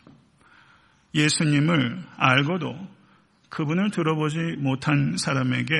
예수님을 1.14 2.04
알고도 2.16 2.94
그분을 3.48 3.90
들어보지 3.90 4.56
못한 4.58 5.16
사람에게 5.16 5.74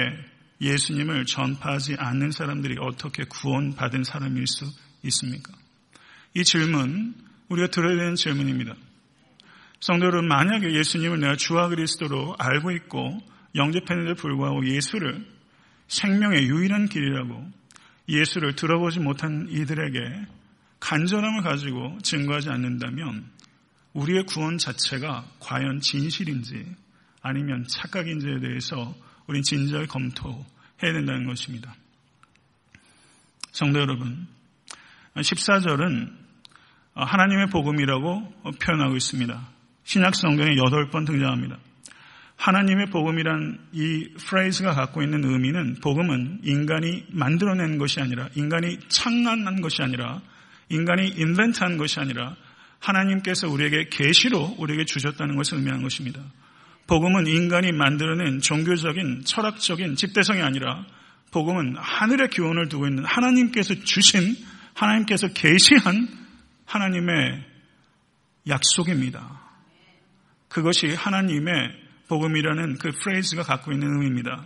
예수님을 0.61 1.27
전파하지 1.27 1.97
않는 1.99 2.31
사람들이 2.31 2.77
어떻게 2.81 3.25
구원받은 3.25 4.05
사람일 4.05 4.47
수 4.47 4.65
있습니까? 5.03 5.53
이 6.35 6.45
질문, 6.45 7.15
우리가 7.49 7.69
들어야 7.69 7.97
되는 7.97 8.15
질문입니다. 8.15 8.75
성도 9.85 10.07
여러분, 10.07 10.29
만약에 10.29 10.73
예수님을 10.73 11.21
내가 11.21 11.37
주와 11.37 11.69
그리스도로 11.69 12.35
알고 12.39 12.71
있고 12.71 13.19
영접했는데 13.55 14.15
불구하고 14.15 14.67
예수를 14.67 15.27
생명의 15.89 16.49
유일한 16.49 16.89
길이라고 16.89 17.47
예수를 18.09 18.57
들어보지 18.57 19.01
못한 19.01 19.47
이들에게 19.51 19.99
간절함을 20.81 21.43
가지고 21.43 21.99
증거하지 22.03 22.49
않는다면 22.49 23.31
우리의 23.93 24.25
구원 24.25 24.57
자체가 24.57 25.27
과연 25.41 25.81
진실인지 25.81 26.65
아니면 27.21 27.67
착각인지에 27.69 28.41
대해서 28.41 28.95
우린 29.27 29.43
진지하게 29.43 29.87
검토해야 29.89 30.45
된다는 30.81 31.27
것입니다. 31.27 31.75
성도 33.53 33.81
여러분, 33.81 34.29
14절은 35.15 36.11
하나님의 36.95 37.49
복음이라고 37.51 38.33
표현하고 38.63 38.97
있습니다. 38.97 39.54
신약 39.85 40.15
성경에 40.17 40.55
8번 40.57 41.07
등장합니다. 41.07 41.59
하나님의 42.37 42.87
복음이란 42.87 43.59
이 43.73 44.09
프레이즈가 44.19 44.73
갖고 44.73 45.03
있는 45.03 45.25
의미는 45.25 45.77
복음은 45.81 46.41
인간이 46.43 47.05
만들어낸 47.11 47.79
것이 47.79 48.01
아니라 48.01 48.29
인간이 48.35 48.79
창난한 48.89 49.61
것이 49.61 49.83
아니라 49.83 50.21
인간이 50.69 51.09
인벤트한 51.09 51.77
것이 51.77 52.01
아니라 52.01 52.35
하나님께서 52.81 53.49
우리에게 53.49 53.89
계시로 53.91 54.57
우리에게 54.59 54.85
주셨다는 54.85 55.37
것을 55.37 55.59
의미하는 55.59 55.83
것입니다. 55.83 56.21
복음은 56.87 57.27
인간이 57.27 57.73
만들어낸 57.73 58.41
종교적인 58.41 59.23
철학적인 59.25 59.97
집대성이 59.97 60.43
아니라 60.43 60.85
복음은 61.31 61.77
하늘의 61.79 62.29
기원을 62.29 62.69
두고 62.69 62.87
있는 62.87 63.05
하나님께서 63.05 63.75
주신 63.75 64.37
하나님께서 64.75 65.29
계시한 65.29 66.09
하나님의 66.67 67.45
약속입니다. 68.49 69.44
그것이 70.55 70.95
하나님의 70.95 71.53
복음이라는 72.07 72.79
그 72.79 72.93
프레이즈가 73.03 73.43
갖고 73.43 73.73
있는 73.73 73.89
의미입니다. 73.89 74.45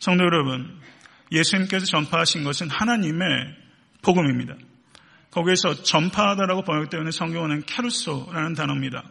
성도 0.00 0.24
여러분, 0.24 0.76
예수님께서 1.30 1.86
전파하신 1.86 2.42
것은 2.42 2.68
하나님의 2.68 3.28
복음입니다. 4.02 4.56
거기에서 5.30 5.72
전파하다라고 5.74 6.62
번역되어 6.62 6.98
있는 6.98 7.12
성경어는 7.12 7.62
캐루소라는 7.62 8.54
단어입니다. 8.54 9.04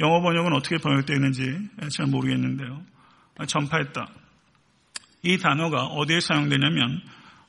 영어 0.00 0.20
번역은 0.20 0.52
어떻게 0.52 0.76
번역되어 0.76 1.16
있는지 1.16 1.56
잘 1.90 2.04
모르겠는데요. 2.06 2.82
전파했다. 3.46 4.08
이 5.22 5.38
단어가 5.38 5.84
어디에 5.84 6.20
사용되냐면 6.20 7.00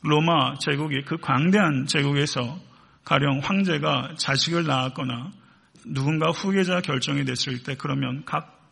로마 0.01 0.55
제국이 0.59 1.01
그 1.01 1.17
광대한 1.17 1.87
제국에서 1.87 2.57
가령 3.03 3.39
황제가 3.43 4.13
자식을 4.15 4.63
낳았거나 4.63 5.38
누군가 5.85 6.31
후계자 6.31 6.81
결정이 6.81 7.25
됐을 7.25 7.63
때 7.63 7.75
그러면 7.77 8.23
각 8.25 8.69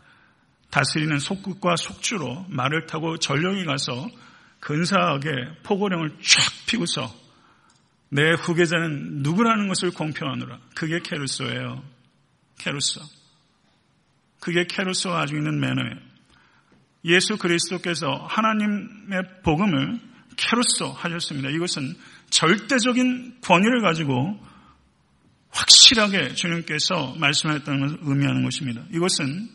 다스리는 0.69 1.17
속국과 1.19 1.75
속주로 1.77 2.45
말을 2.49 2.85
타고 2.85 3.17
전령이 3.17 3.65
가서 3.65 4.07
근사하게 4.59 5.29
포고령을 5.63 6.09
쫙 6.21 6.41
피고서 6.67 7.13
내 8.09 8.31
후계자는 8.31 9.23
누구라는 9.23 9.67
것을 9.67 9.91
공표하느라 9.91 10.59
그게 10.75 10.99
케루소예요. 10.99 11.83
케루소. 12.57 13.01
그게 14.39 14.65
케루소가 14.65 15.17
가지고 15.17 15.39
있는 15.39 15.59
매너예요. 15.59 15.95
예수 17.05 17.37
그리스도께서 17.37 18.25
하나님의 18.29 19.41
복음을 19.43 19.99
케루소 20.35 20.91
하셨습니다. 20.93 21.49
이것은 21.49 21.95
절대적인 22.29 23.37
권위를 23.41 23.81
가지고 23.81 24.39
확실하게 25.57 26.35
주님께서 26.35 27.15
말씀하셨다는 27.17 27.81
것을 27.81 27.97
의미하는 28.01 28.43
것입니다. 28.43 28.81
이것은 28.93 29.49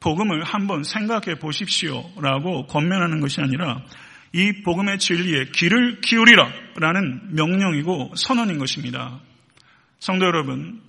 복음을 0.00 0.42
한번 0.44 0.82
생각해 0.82 1.38
보십시오 1.38 2.10
라고 2.20 2.66
권면하는 2.66 3.20
것이 3.20 3.40
아니라 3.40 3.84
이 4.32 4.62
복음의 4.62 4.98
진리에 4.98 5.46
귀를 5.54 6.00
기울이라 6.00 6.50
라는 6.76 7.34
명령이고 7.34 8.14
선언인 8.16 8.58
것입니다. 8.58 9.20
성도 9.98 10.24
여러분, 10.24 10.80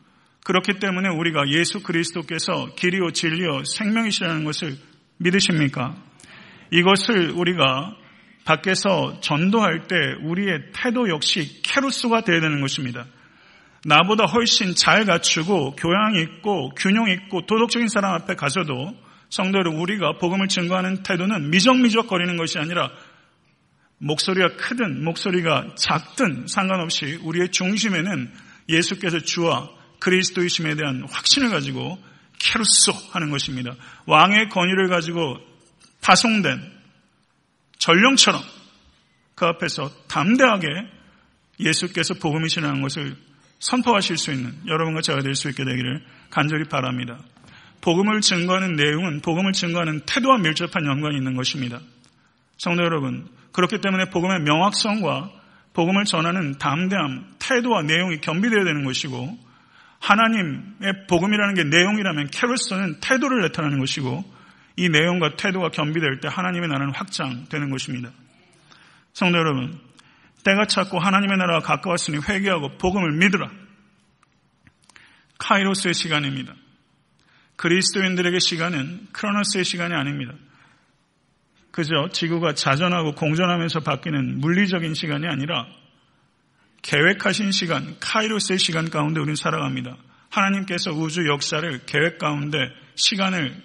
그렇기 0.45 0.79
때문에 0.79 1.09
우리가 1.09 1.49
예수 1.49 1.83
그리스도께서 1.83 2.73
길이요 2.75 3.11
진리요 3.11 3.63
생명이시라는 3.65 4.43
것을 4.45 4.77
믿으십니까? 5.17 5.95
이것을 6.71 7.31
우리가 7.31 7.95
밖에서 8.45 9.19
전도할 9.21 9.87
때 9.87 9.95
우리의 10.23 10.71
태도 10.73 11.09
역시 11.09 11.61
캐루스가 11.61 12.21
되어야 12.21 12.41
되는 12.41 12.61
것입니다. 12.61 13.05
나보다 13.83 14.25
훨씬 14.25 14.75
잘 14.75 15.05
갖추고 15.05 15.75
교양 15.75 16.15
있고 16.15 16.69
균형 16.75 17.09
있고 17.09 17.45
도덕적인 17.45 17.87
사람 17.87 18.13
앞에 18.13 18.35
가서도 18.35 18.95
성도를 19.29 19.71
우리가 19.73 20.17
복음을 20.19 20.47
증거하는 20.47 21.03
태도는 21.03 21.49
미적미적 21.49 22.07
거리는 22.07 22.37
것이 22.37 22.59
아니라 22.59 22.91
목소리가 23.97 24.55
크든 24.55 25.03
목소리가 25.03 25.75
작든 25.77 26.47
상관없이 26.47 27.19
우리의 27.23 27.49
중심에는 27.49 28.33
예수께서 28.69 29.19
주와 29.19 29.69
그리스도이심에 29.99 30.75
대한 30.75 31.03
확신을 31.09 31.49
가지고 31.49 31.97
캐루소 32.39 32.91
하는 33.11 33.29
것입니다. 33.29 33.75
왕의 34.05 34.49
권위를 34.49 34.89
가지고 34.89 35.37
파송된 36.01 36.59
전령처럼 37.77 38.41
그 39.35 39.45
앞에서 39.45 39.91
담대하게 40.07 40.67
예수께서 41.59 42.15
복음이시라는 42.15 42.81
것을 42.81 43.15
선포하실 43.61 44.17
수 44.17 44.31
있는 44.31 44.53
여러분과 44.67 45.01
제가 45.01 45.21
될 45.21 45.35
수 45.35 45.49
있게 45.49 45.63
되기를 45.63 46.03
간절히 46.29 46.65
바랍니다. 46.65 47.19
복음을 47.81 48.21
증거하는 48.21 48.75
내용은 48.75 49.21
복음을 49.21 49.53
증거하는 49.53 50.01
태도와 50.05 50.37
밀접한 50.39 50.85
연관이 50.85 51.17
있는 51.17 51.35
것입니다. 51.35 51.79
성도 52.57 52.83
여러분, 52.83 53.27
그렇기 53.53 53.79
때문에 53.79 54.05
복음의 54.09 54.41
명확성과 54.41 55.31
복음을 55.73 56.03
전하는 56.05 56.57
담대함, 56.57 57.35
태도와 57.39 57.83
내용이 57.83 58.19
겸비되어야 58.21 58.65
되는 58.65 58.83
것이고 58.83 59.37
하나님의 59.99 61.07
복음이라는 61.07 61.53
게 61.53 61.63
내용이라면 61.63 62.27
캐로스는 62.31 62.99
태도를 62.99 63.41
나타내는 63.43 63.79
것이고 63.79 64.23
이 64.75 64.89
내용과 64.89 65.35
태도가 65.35 65.69
겸비될 65.69 66.19
때 66.19 66.27
하나님의 66.27 66.67
나라는 66.69 66.93
확장되는 66.93 67.69
것입니다. 67.69 68.09
성도 69.13 69.37
여러분, 69.37 69.79
때가 70.43 70.65
찼고 70.65 70.99
하나님의 70.99 71.37
나라가 71.37 71.59
가까웠으니 71.59 72.19
회개하고 72.27 72.77
복음을 72.77 73.11
믿으라. 73.17 73.51
카이로스의 75.37 75.93
시간입니다. 75.93 76.53
그리스도인들에게 77.55 78.39
시간은 78.39 79.07
크로노스의 79.11 79.65
시간이 79.65 79.93
아닙니다. 79.93 80.33
그저 81.71 82.09
지구가 82.11 82.53
자전하고 82.53 83.13
공전하면서 83.15 83.81
바뀌는 83.81 84.39
물리적인 84.39 84.93
시간이 84.93 85.27
아니라 85.27 85.67
계획하신 86.81 87.51
시간, 87.51 87.97
카이로스의 87.99 88.59
시간 88.59 88.89
가운데 88.89 89.19
우리는 89.19 89.35
살아갑니다. 89.35 89.95
하나님께서 90.29 90.91
우주 90.91 91.27
역사를 91.27 91.85
계획 91.85 92.17
가운데 92.17 92.57
시간을 92.95 93.55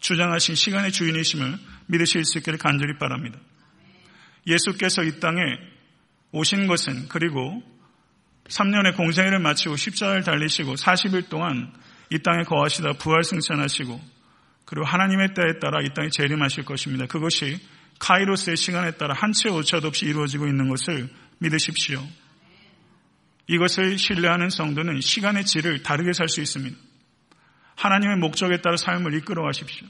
주장하신 0.00 0.54
시간의 0.54 0.92
주인이심을 0.92 1.58
믿으실 1.86 2.24
수 2.24 2.38
있기를 2.38 2.58
간절히 2.58 2.98
바랍니다. 2.98 3.38
예수께서 4.46 5.02
이 5.02 5.18
땅에 5.18 5.40
오신 6.36 6.66
것은 6.66 7.08
그리고 7.08 7.62
3년의 8.48 8.94
공생애를 8.94 9.38
마치고 9.38 9.76
십자가를 9.76 10.22
달리시고 10.22 10.74
40일 10.74 11.30
동안 11.30 11.72
이 12.10 12.18
땅에 12.18 12.42
거하시다 12.42 12.92
부활 12.98 13.24
승천하시고 13.24 13.98
그리고 14.66 14.84
하나님의 14.84 15.32
때에 15.32 15.58
따라 15.60 15.80
이 15.80 15.94
땅에 15.94 16.10
재림하실 16.10 16.66
것입니다. 16.66 17.06
그것이 17.06 17.58
카이로스의 18.00 18.58
시간에 18.58 18.90
따라 18.92 19.14
한치 19.16 19.48
오차도 19.48 19.88
없이 19.88 20.04
이루어지고 20.04 20.46
있는 20.46 20.68
것을 20.68 21.08
믿으십시오. 21.38 22.06
이것을 23.46 23.96
신뢰하는 23.96 24.50
성도는 24.50 25.00
시간의 25.00 25.46
질을 25.46 25.82
다르게 25.82 26.12
살 26.12 26.28
수 26.28 26.42
있습니다. 26.42 26.76
하나님의 27.76 28.18
목적에 28.18 28.60
따라 28.60 28.76
삶을 28.76 29.14
이끌어 29.14 29.42
가십시오. 29.42 29.86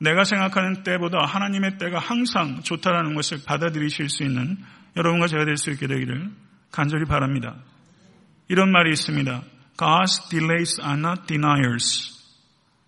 내가 0.00 0.24
생각하는 0.24 0.82
때보다 0.82 1.24
하나님의 1.24 1.78
때가 1.78 1.98
항상 1.98 2.60
좋다라는 2.62 3.14
것을 3.14 3.38
받아들이실 3.46 4.10
수 4.10 4.22
있는 4.24 4.58
여러분과 4.96 5.26
제가 5.26 5.44
될 5.44 5.56
수 5.56 5.70
있게 5.70 5.86
되기를 5.86 6.30
간절히 6.70 7.04
바랍니다. 7.04 7.56
이런 8.48 8.70
말이 8.70 8.90
있습니다. 8.90 9.42
God's 9.76 10.28
delays 10.28 10.80
are 10.80 10.98
not 10.98 11.26
deniers. 11.26 12.12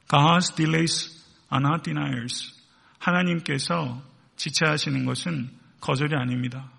God's 0.09 0.55
delays 0.55 1.25
are 1.53 1.64
not 1.64 1.83
deniers. 1.83 2.55
하나님께서 2.99 4.03
지체하시는 4.37 5.05
것은 5.05 5.51
거절이 5.81 6.14
아닙니다. 6.14 6.71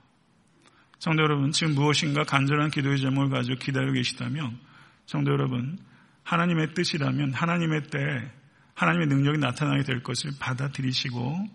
성도 0.99 1.23
여러분, 1.23 1.51
지금 1.51 1.75
무엇인가 1.75 2.23
간절한 2.23 2.71
기도의 2.71 2.99
제목을 2.99 3.29
가지고 3.29 3.59
기다리고 3.59 3.93
계시다면, 3.93 4.57
성도 5.05 5.31
여러분, 5.31 5.77
하나님의 6.23 6.73
뜻이라면 6.73 7.33
하나님의 7.33 7.83
때 7.83 8.31
하나님의 8.73 9.07
능력이 9.07 9.39
나타나게 9.39 9.83
될 9.83 10.03
것을 10.03 10.31
받아들이시고 10.39 11.47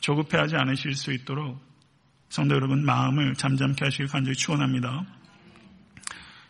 조급해하지 0.00 0.56
않으실 0.56 0.94
수 0.94 1.12
있도록 1.12 1.60
성도 2.34 2.56
여러분 2.56 2.84
마음을 2.84 3.34
잠잠케 3.34 3.84
하시길 3.84 4.08
간절히 4.08 4.34
축원합니다. 4.34 5.06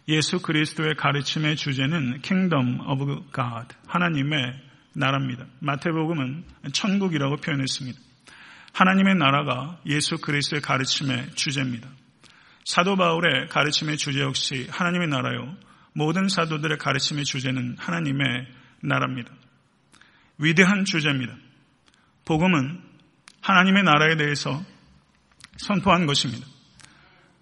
예수 0.09 0.41
그리스도의 0.41 0.95
가르침의 0.95 1.57
주제는 1.57 2.23
Kingdom 2.23 2.81
of 2.89 3.05
God, 3.35 3.69
하나님의 3.87 4.63
나라입니다. 4.95 5.45
마태복음은 5.59 6.45
천국이라고 6.73 7.37
표현했습니다. 7.37 8.01
하나님의 8.73 9.17
나라가 9.17 9.79
예수 9.85 10.17
그리스도의 10.17 10.63
가르침의 10.63 11.33
주제입니다. 11.35 11.87
사도 12.65 12.97
바울의 12.97 13.49
가르침의 13.49 13.99
주제 13.99 14.21
역시 14.21 14.67
하나님의 14.71 15.09
나라요. 15.09 15.55
모든 15.93 16.29
사도들의 16.29 16.79
가르침의 16.79 17.27
주제는 17.27 17.77
하나님의 17.79 18.47
나라입니다. 18.81 19.31
위대한 20.39 20.87
주제입니다. 20.87 21.35
복음은 22.25 22.81
하나님의 23.43 23.83
나라에 23.83 24.17
대해서 24.17 24.65
선포한 25.57 26.07
것입니다. 26.07 26.47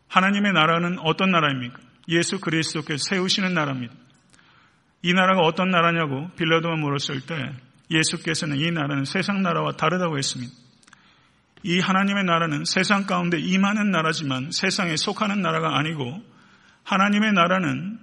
하나님의 0.09 0.53
나라는 0.53 0.99
어떤 1.01 1.31
나라입니까? 1.31 1.79
예수 2.09 2.41
그리스도께서 2.41 3.03
세우시는 3.09 3.55
나라입니다. 3.55 3.95
이 5.03 5.13
나라가 5.13 5.41
어떤 5.41 5.71
나라냐고 5.71 6.31
빌라도가 6.37 6.77
물었을 6.77 7.23
때 7.23 7.35
예수께서는 7.91 8.59
이 8.59 8.71
나라는 8.71 9.05
세상 9.05 9.43
나라와 9.43 9.73
다르다고 9.73 10.19
했습니다. 10.19 10.53
이 11.65 11.79
하나님의 11.79 12.25
나라는 12.25 12.65
세상 12.65 13.07
가운데 13.07 13.39
임하는 13.39 13.91
나라지만 13.91 14.51
세상에 14.51 14.97
속하는 14.97 15.43
나라가 15.43 15.79
아니고 15.79 16.23
하나님의 16.85 17.33
나라는 17.33 17.99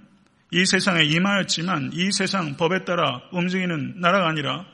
이 0.52 0.64
세상에 0.64 1.04
임하였지만 1.04 1.90
이 1.92 2.10
세상 2.12 2.56
법에 2.56 2.84
따라 2.84 3.20
움직이는 3.32 4.00
나라가 4.00 4.28
아니라 4.28 4.64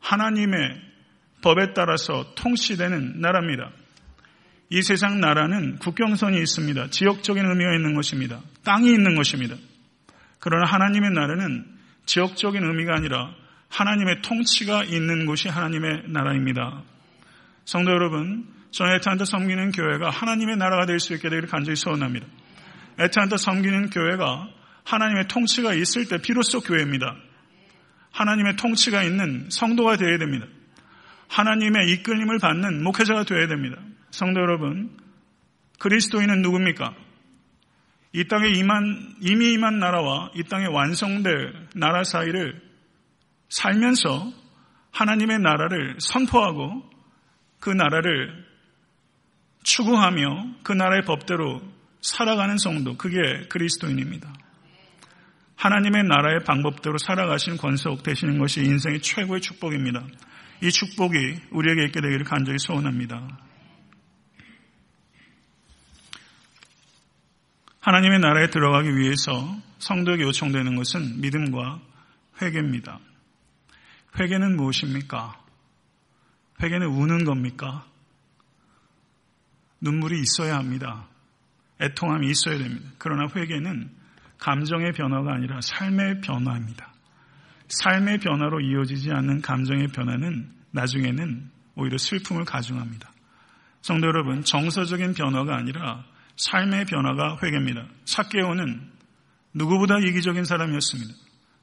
하나님의 0.00 0.80
법에 1.42 1.74
따라서 1.74 2.32
통치되는 2.36 3.20
나라입니다. 3.20 3.70
이 4.68 4.82
세상 4.82 5.20
나라는 5.20 5.78
국경선이 5.78 6.38
있습니다. 6.38 6.90
지역적인 6.90 7.44
의미가 7.44 7.74
있는 7.74 7.94
것입니다. 7.94 8.40
땅이 8.64 8.88
있는 8.88 9.14
것입니다. 9.14 9.54
그러나 10.40 10.66
하나님의 10.66 11.10
나라는 11.12 11.64
지역적인 12.06 12.62
의미가 12.62 12.94
아니라 12.94 13.34
하나님의 13.68 14.22
통치가 14.22 14.84
있는 14.84 15.26
곳이 15.26 15.48
하나님의 15.48 16.04
나라입니다. 16.08 16.82
성도 17.64 17.90
여러분, 17.90 18.46
저는 18.70 18.96
에트한테 18.96 19.24
섬기는 19.24 19.72
교회가 19.72 20.10
하나님의 20.10 20.56
나라가 20.56 20.86
될 20.86 21.00
수 21.00 21.14
있게 21.14 21.28
되기를 21.28 21.48
간절히 21.48 21.76
소원합니다. 21.76 22.26
에트한테 22.98 23.36
섬기는 23.36 23.90
교회가 23.90 24.48
하나님의 24.84 25.28
통치가 25.28 25.74
있을 25.74 26.08
때 26.08 26.18
비로소 26.18 26.60
교회입니다. 26.60 27.16
하나님의 28.12 28.56
통치가 28.56 29.02
있는 29.02 29.48
성도가 29.50 29.96
되어야 29.96 30.18
됩니다. 30.18 30.46
하나님의 31.28 31.90
이끌림을 31.92 32.38
받는 32.38 32.82
목회자가 32.82 33.24
되어야 33.24 33.48
됩니다. 33.48 33.76
성도 34.10 34.40
여러분, 34.40 34.96
그리스도인은 35.78 36.42
누굽니까? 36.42 36.94
이 38.12 38.28
땅에 38.28 38.48
임한, 38.48 39.16
이미 39.20 39.52
임한 39.52 39.78
나라와 39.78 40.30
이 40.34 40.42
땅에 40.44 40.66
완성될 40.66 41.68
나라 41.74 42.02
사이를 42.02 42.62
살면서 43.48 44.32
하나님의 44.92 45.38
나라를 45.40 45.96
선포하고 45.98 46.82
그 47.60 47.70
나라를 47.70 48.46
추구하며 49.62 50.54
그 50.62 50.72
나라의 50.72 51.02
법대로 51.02 51.60
살아가는 52.00 52.56
성도, 52.56 52.96
그게 52.96 53.18
그리스도인입니다. 53.48 54.32
하나님의 55.56 56.04
나라의 56.04 56.44
방법대로 56.44 56.98
살아가시는 56.98 57.58
권속 57.58 58.02
되시는 58.02 58.38
것이 58.38 58.60
인생의 58.60 59.00
최고의 59.00 59.40
축복입니다. 59.40 60.04
이 60.62 60.70
축복이 60.70 61.16
우리에게 61.50 61.84
있게 61.86 62.00
되기를 62.00 62.24
간절히 62.24 62.58
소원합니다. 62.58 63.26
하나님의 67.86 68.18
나라에 68.18 68.48
들어가기 68.48 68.96
위해서 68.96 69.30
성도에게 69.78 70.24
요청되는 70.24 70.74
것은 70.74 71.20
믿음과 71.20 71.80
회개입니다. 72.42 72.98
회개는 74.18 74.56
무엇입니까? 74.56 75.40
회개는 76.60 76.88
우는 76.88 77.24
겁니까? 77.24 77.86
눈물이 79.80 80.20
있어야 80.20 80.56
합니다. 80.56 81.06
애통함이 81.80 82.28
있어야 82.28 82.58
됩니다. 82.58 82.90
그러나 82.98 83.28
회개는 83.32 83.88
감정의 84.38 84.90
변화가 84.90 85.34
아니라 85.34 85.60
삶의 85.60 86.22
변화입니다. 86.22 86.92
삶의 87.68 88.18
변화로 88.18 88.62
이어지지 88.62 89.12
않는 89.12 89.42
감정의 89.42 89.86
변화는 89.88 90.50
나중에는 90.72 91.50
오히려 91.76 91.98
슬픔을 91.98 92.46
가중합니다. 92.46 93.12
성도 93.82 94.08
여러분, 94.08 94.42
정서적인 94.42 95.14
변화가 95.14 95.54
아니라 95.54 96.04
삶의 96.36 96.84
변화가 96.86 97.38
회개입니다. 97.42 97.86
사케오는 98.04 98.90
누구보다 99.54 99.98
이기적인 99.98 100.44
사람이었습니다. 100.44 101.14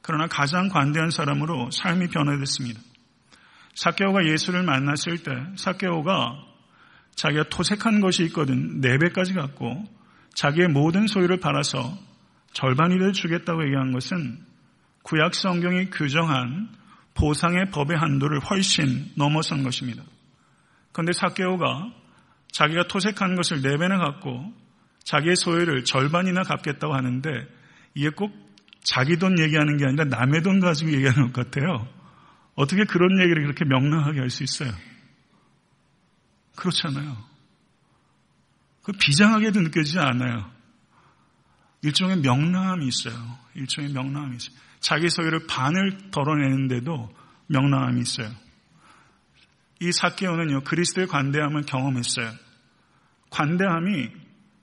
그러나 0.02 0.28
가장 0.28 0.68
관대한 0.70 1.10
사람으로 1.10 1.72
삶이 1.72 2.08
변화됐습니다. 2.08 2.80
사케오가 3.76 4.26
예수를 4.26 4.64
만났을 4.64 5.24
때 5.24 5.32
사케오가 5.56 6.36
자기가 7.16 7.46
토색한 7.50 8.02
것이 8.02 8.24
있거든 8.26 8.82
네 8.82 8.98
배까지 8.98 9.34
갖고 9.34 9.84
자기의 10.34 10.68
모든 10.68 11.08
소유를 11.08 11.40
팔아서 11.40 11.98
절반이를 12.54 13.14
주겠다고 13.14 13.64
얘기한 13.66 13.92
것은 13.92 14.40
구약 15.04 15.36
성경이 15.36 15.90
규정한 15.90 16.70
보상의 17.14 17.70
법의 17.72 17.98
한도를 17.98 18.40
훨씬 18.40 19.12
넘어선 19.16 19.64
것입니다. 19.64 20.04
그런데 20.92 21.14
사케오가 21.14 21.92
자기가 22.52 22.88
토색한 22.88 23.36
것을 23.36 23.62
네 23.62 23.78
배나 23.78 23.98
갖고 23.98 24.54
자기의 25.04 25.36
소유를 25.36 25.84
절반이나 25.84 26.44
갚겠다고 26.44 26.94
하는데 26.94 27.30
이게 27.94 28.10
꼭 28.10 28.32
자기 28.84 29.18
돈 29.18 29.40
얘기하는 29.40 29.78
게 29.78 29.86
아니라 29.86 30.06
남의 30.06 30.42
돈 30.44 30.60
가지고 30.60 30.92
얘기하는 30.92 31.32
것 31.32 31.50
같아요. 31.50 31.88
어떻게 32.56 32.84
그런 32.86 33.20
얘기를 33.22 33.44
그렇게 33.44 33.66
명랑하게 33.66 34.20
할 34.20 34.30
수 34.30 34.44
있어요? 34.44 34.72
그렇잖아요. 36.56 37.18
그 38.84 38.92
비장하게도 38.92 39.62
느껴지지 39.62 40.00
않아요. 40.00 40.52
일종의 41.82 42.18
명랑함이 42.18 42.88
있어요. 42.88 43.16
일종의 43.56 43.92
명랑함이 43.92 44.36
있어요. 44.36 44.56
자기 44.80 45.10
소유를 45.10 45.48
반을 45.48 46.12
덜어내는데도 46.12 47.10
명랑함이 47.48 48.02
있어요. 48.02 48.30
이 49.80 49.92
사케오는요, 49.92 50.62
그리스도의 50.62 51.08
관대함을 51.08 51.64
경험했어요. 51.64 52.32
관대함이 53.30 54.10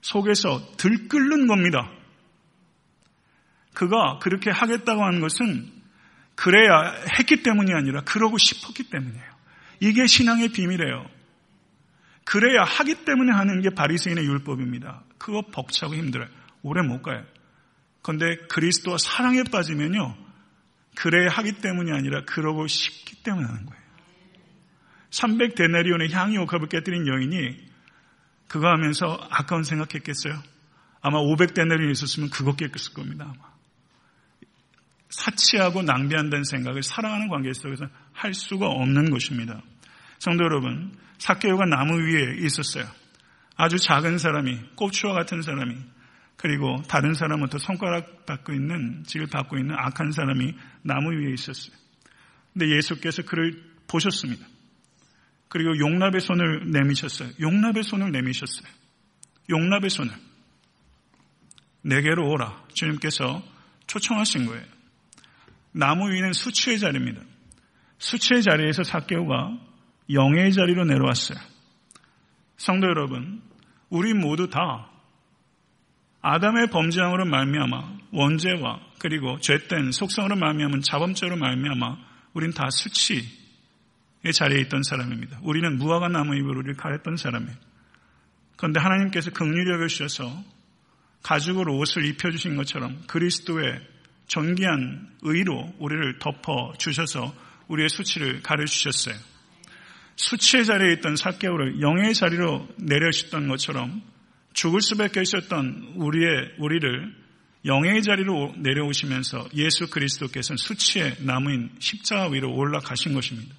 속에서 0.01 0.75
들끓는 0.77 1.47
겁니다. 1.47 1.91
그가 3.73 4.19
그렇게 4.19 4.49
하겠다고 4.49 5.03
하는 5.03 5.21
것은 5.21 5.71
그래야 6.35 6.93
했기 7.19 7.43
때문이 7.43 7.73
아니라 7.73 8.01
그러고 8.01 8.37
싶었기 8.37 8.89
때문이에요. 8.89 9.31
이게 9.79 10.05
신앙의 10.05 10.49
비밀이에요. 10.49 11.05
그래야 12.23 12.63
하기 12.63 13.05
때문에 13.05 13.31
하는 13.31 13.61
게 13.61 13.69
바리새인의 13.71 14.25
율법입니다. 14.25 15.03
그거 15.17 15.41
벅차고 15.41 15.95
힘들어요. 15.95 16.29
오래 16.63 16.81
못 16.81 17.01
가요. 17.01 17.23
그런데 18.01 18.37
그리스도와 18.47 18.97
사랑에 18.97 19.43
빠지면요. 19.43 20.15
그래야 20.95 21.29
하기 21.29 21.53
때문이 21.53 21.91
아니라 21.91 22.23
그러고 22.25 22.67
싶기 22.67 23.23
때문에 23.23 23.45
하는 23.45 23.65
거예요. 23.65 23.81
300 25.09 25.55
데나리온의 25.55 26.11
향이 26.11 26.37
옥합을 26.37 26.69
깨뜨린 26.69 27.07
여인이 27.07 27.70
그거 28.51 28.67
하면서 28.67 29.17
아까운 29.29 29.63
생각했겠어요? 29.63 30.33
아마 30.99 31.19
500데나리온 31.19 31.89
있었으면 31.91 32.29
그거 32.29 32.53
깼을 32.53 32.73
겁니다. 32.93 33.33
아마. 33.33 33.49
사치하고 35.07 35.83
낭비한다는 35.83 36.43
생각을 36.43 36.83
사랑하는 36.83 37.29
관계 37.29 37.53
속에서 37.53 37.85
할 38.11 38.33
수가 38.33 38.67
없는 38.67 39.09
것입니다. 39.09 39.61
성도 40.19 40.43
여러분, 40.43 40.93
사케오가 41.17 41.63
나무 41.65 41.93
위에 42.01 42.45
있었어요. 42.45 42.83
아주 43.55 43.77
작은 43.77 44.17
사람이, 44.17 44.75
꼽추와 44.75 45.13
같은 45.13 45.41
사람이, 45.41 45.73
그리고 46.35 46.81
다른 46.89 47.13
사람부터 47.13 47.57
손가락 47.57 48.25
받고 48.25 48.51
있는, 48.51 49.05
직을 49.05 49.27
받고 49.27 49.59
있는 49.59 49.75
악한 49.77 50.11
사람이 50.11 50.53
나무 50.81 51.13
위에 51.13 51.31
있었어요. 51.31 51.73
근데 52.51 52.75
예수께서 52.75 53.21
그를 53.21 53.63
보셨습니다. 53.87 54.45
그리고 55.51 55.77
용납의 55.77 56.21
손을 56.21 56.71
내미셨어요. 56.71 57.31
용납의 57.41 57.83
손을 57.83 58.09
내미셨어요. 58.13 58.71
용납의 59.49 59.89
손을. 59.89 60.13
내게로 61.81 62.25
오라. 62.25 62.63
주님께서 62.73 63.43
초청하신 63.85 64.45
거예요. 64.45 64.63
나무 65.73 66.09
위는 66.09 66.31
수치의 66.31 66.79
자리입니다. 66.79 67.21
수치의 67.97 68.43
자리에서 68.43 68.83
사개오가 68.83 69.59
영의 70.13 70.53
자리로 70.53 70.85
내려왔어요. 70.85 71.37
성도 72.55 72.87
여러분, 72.87 73.41
우리 73.89 74.13
모두 74.13 74.49
다 74.49 74.89
아담의 76.21 76.67
범죄함으로 76.67 77.25
말미암아 77.25 77.97
원죄와 78.13 78.79
그리고 78.99 79.37
죄된 79.41 79.91
속성으로 79.91 80.37
말미암은 80.37 80.81
자범죄로 80.81 81.35
말미암아 81.35 81.97
우린 82.35 82.53
다 82.53 82.69
수치의 82.69 83.40
자리에 84.29 84.59
있던 84.61 84.83
사람입니다. 84.83 85.39
우리는 85.41 85.77
무화과 85.77 86.09
나무 86.09 86.35
잎으로 86.35 86.59
우리를 86.59 86.75
가렸던 86.75 87.17
사람이에요. 87.17 87.55
그런데 88.55 88.79
하나님께서 88.79 89.31
극률히 89.31 89.71
여겨주셔서 89.71 90.43
가죽으로 91.23 91.77
옷을 91.77 92.05
입혀주신 92.05 92.55
것처럼 92.55 93.01
그리스도의 93.07 93.81
존귀한 94.27 95.09
의로 95.23 95.73
우리를 95.79 96.19
덮어 96.19 96.73
주셔서 96.77 97.35
우리의 97.67 97.89
수치를 97.89 98.41
가려주셨어요. 98.41 99.15
수치의 100.15 100.65
자리에 100.65 100.93
있던 100.93 101.15
사개오를 101.15 101.81
영의 101.81 102.13
자리로 102.13 102.67
내려주셨던 102.77 103.47
것처럼 103.47 104.03
죽을 104.53 104.81
수밖에 104.81 105.21
있었던 105.21 105.93
우리의 105.95 106.55
우리를 106.59 107.15
영의 107.65 108.01
자리로 108.03 108.55
내려오시면서 108.57 109.49
예수 109.55 109.89
그리스도께서는 109.89 110.57
수치의 110.57 111.17
나무인 111.19 111.69
십자가 111.79 112.27
위로 112.27 112.53
올라가신 112.53 113.13
것입니다. 113.13 113.55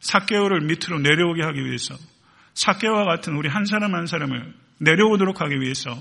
사개오를 0.00 0.62
밑으로 0.62 0.98
내려오게 0.98 1.42
하기 1.42 1.64
위해서 1.64 1.94
사개와 2.54 3.04
같은 3.04 3.36
우리 3.36 3.48
한 3.48 3.64
사람 3.64 3.94
한 3.94 4.06
사람을 4.06 4.54
내려오도록 4.78 5.40
하기 5.40 5.60
위해서 5.60 5.96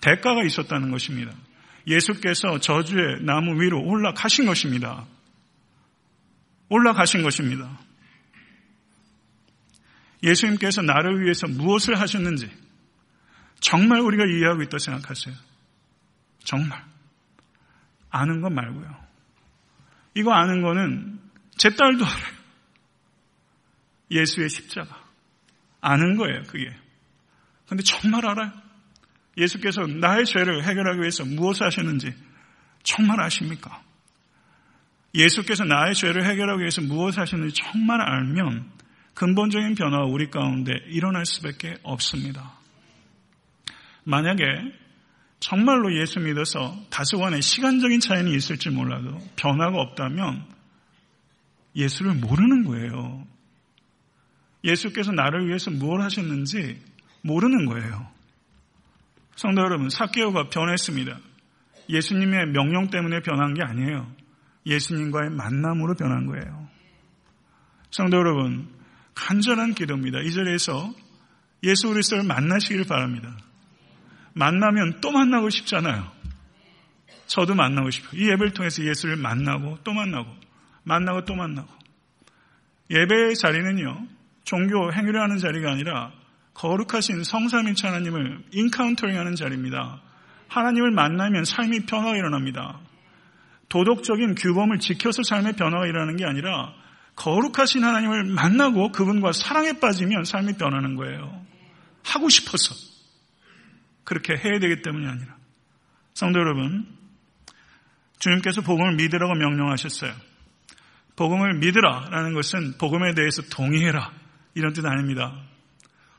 대가가 0.00 0.42
있었다는 0.44 0.90
것입니다. 0.90 1.32
예수께서 1.86 2.58
저주의 2.58 3.22
나무 3.22 3.60
위로 3.60 3.82
올라가신 3.82 4.46
것입니다. 4.46 5.06
올라가신 6.68 7.22
것입니다. 7.22 7.78
예수님께서 10.22 10.82
나를 10.82 11.22
위해서 11.22 11.46
무엇을 11.46 12.00
하셨는지 12.00 12.50
정말 13.60 14.00
우리가 14.00 14.24
이해하고 14.24 14.62
있다고 14.62 14.78
생각하세요. 14.78 15.34
정말. 16.44 16.84
아는 18.10 18.40
것 18.40 18.50
말고요. 18.50 19.06
이거 20.14 20.32
아는 20.32 20.62
거는 20.62 21.20
제 21.56 21.70
딸도 21.70 22.04
알아요. 22.04 22.35
예수의 24.10 24.48
십자가. 24.48 25.04
아는 25.80 26.16
거예요, 26.16 26.42
그게. 26.44 26.70
근데 27.68 27.82
정말 27.82 28.26
알아요. 28.26 28.52
예수께서 29.36 29.82
나의 29.82 30.24
죄를 30.24 30.64
해결하기 30.64 31.00
위해서 31.00 31.24
무엇을 31.24 31.66
하셨는지 31.66 32.14
정말 32.82 33.20
아십니까? 33.20 33.82
예수께서 35.14 35.64
나의 35.64 35.94
죄를 35.94 36.24
해결하기 36.24 36.60
위해서 36.60 36.82
무엇을 36.82 37.20
하셨는지 37.20 37.54
정말 37.62 38.00
알면 38.00 38.70
근본적인 39.14 39.74
변화가 39.74 40.04
우리 40.04 40.30
가운데 40.30 40.72
일어날 40.88 41.24
수밖에 41.24 41.76
없습니다. 41.82 42.58
만약에 44.04 44.44
정말로 45.40 45.98
예수 46.00 46.20
믿어서 46.20 46.76
다소간의 46.90 47.42
시간적인 47.42 48.00
차이는 48.00 48.32
있을지 48.32 48.70
몰라도 48.70 49.18
변화가 49.36 49.80
없다면 49.80 50.46
예수를 51.74 52.14
모르는 52.14 52.64
거예요. 52.64 53.26
예수께서 54.64 55.12
나를 55.12 55.46
위해서 55.48 55.70
무엇 55.70 56.00
하셨는지 56.00 56.80
모르는 57.22 57.66
거예요. 57.66 58.08
성도 59.36 59.62
여러분, 59.62 59.90
사케오가 59.90 60.48
변했습니다. 60.48 61.18
예수님의 61.88 62.46
명령 62.52 62.88
때문에 62.88 63.20
변한 63.20 63.54
게 63.54 63.62
아니에요. 63.62 64.10
예수님과의 64.66 65.30
만남으로 65.30 65.94
변한 65.94 66.26
거예요. 66.26 66.68
성도 67.90 68.16
여러분, 68.16 68.68
간절한 69.14 69.74
기도입니다. 69.74 70.20
이 70.20 70.32
자리에서 70.32 70.92
예수 71.62 71.88
그리스도를 71.88 72.24
만나시기를 72.24 72.84
바랍니다. 72.86 73.36
만나면 74.34 75.00
또 75.00 75.10
만나고 75.10 75.50
싶잖아요. 75.50 76.12
저도 77.26 77.54
만나고 77.54 77.90
싶어요. 77.90 78.20
이 78.20 78.28
예배를 78.28 78.52
통해서 78.52 78.84
예수를 78.84 79.16
만나고 79.16 79.78
또 79.82 79.92
만나고 79.92 80.30
만나고 80.84 81.24
또 81.24 81.34
만나고 81.34 81.68
예배의 82.90 83.34
자리는요. 83.36 84.06
종교 84.46 84.92
행위를 84.92 85.20
하는 85.20 85.38
자리가 85.38 85.72
아니라 85.72 86.12
거룩하신 86.54 87.24
성삼일체 87.24 87.88
하나님을 87.88 88.44
인카운터링하는 88.52 89.34
자리입니다. 89.34 90.00
하나님을 90.48 90.92
만나면 90.92 91.44
삶이 91.44 91.86
변화가 91.86 92.16
일어납니다. 92.16 92.80
도덕적인 93.68 94.36
규범을 94.36 94.78
지켜서 94.78 95.22
삶의 95.24 95.54
변화가 95.54 95.86
일어나는 95.86 96.16
게 96.16 96.24
아니라 96.24 96.72
거룩하신 97.16 97.82
하나님을 97.82 98.24
만나고 98.24 98.92
그분과 98.92 99.32
사랑에 99.32 99.80
빠지면 99.80 100.24
삶이 100.24 100.54
변하는 100.54 100.94
거예요. 100.94 101.44
하고 102.04 102.28
싶어서. 102.28 102.74
그렇게 104.04 104.34
해야 104.34 104.60
되기 104.60 104.80
때문이 104.82 105.08
아니라. 105.08 105.36
성도 106.14 106.38
여러분, 106.38 106.86
주님께서 108.20 108.60
복음을 108.60 108.94
믿으라고 108.94 109.34
명령하셨어요. 109.34 110.12
복음을 111.16 111.54
믿으라라는 111.54 112.34
것은 112.34 112.78
복음에 112.78 113.14
대해서 113.14 113.42
동의해라. 113.50 114.25
이런 114.56 114.72
뜻 114.72 114.84
아닙니다. 114.84 115.36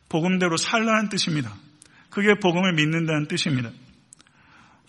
복음대로 0.09 0.55
살라는 0.55 1.09
뜻입니다. 1.09 1.53
그게 2.09 2.35
복음을 2.35 2.73
믿는다는 2.73 3.27
뜻입니다. 3.27 3.71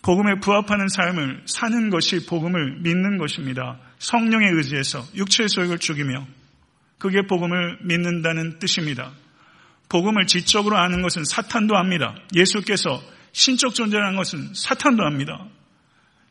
복음에 0.01 0.39
부합하는 0.39 0.87
삶을 0.87 1.43
사는 1.45 1.89
것이 1.89 2.25
복음을 2.25 2.79
믿는 2.81 3.17
것입니다. 3.17 3.79
성령에 3.97 4.47
의지해서 4.47 5.03
육체의 5.15 5.49
소욕을 5.49 5.79
죽이며 5.79 6.25
그게 6.99 7.23
복음을 7.23 7.79
믿는다는 7.81 8.59
뜻입니다. 8.59 9.11
복음을 9.89 10.27
지적으로 10.27 10.77
아는 10.77 11.01
것은 11.01 11.25
사탄도 11.25 11.75
압니다. 11.75 12.15
예수께서 12.35 13.01
신적 13.33 13.73
존재라는 13.73 14.15
것은 14.15 14.53
사탄도 14.53 15.03
압니다. 15.03 15.47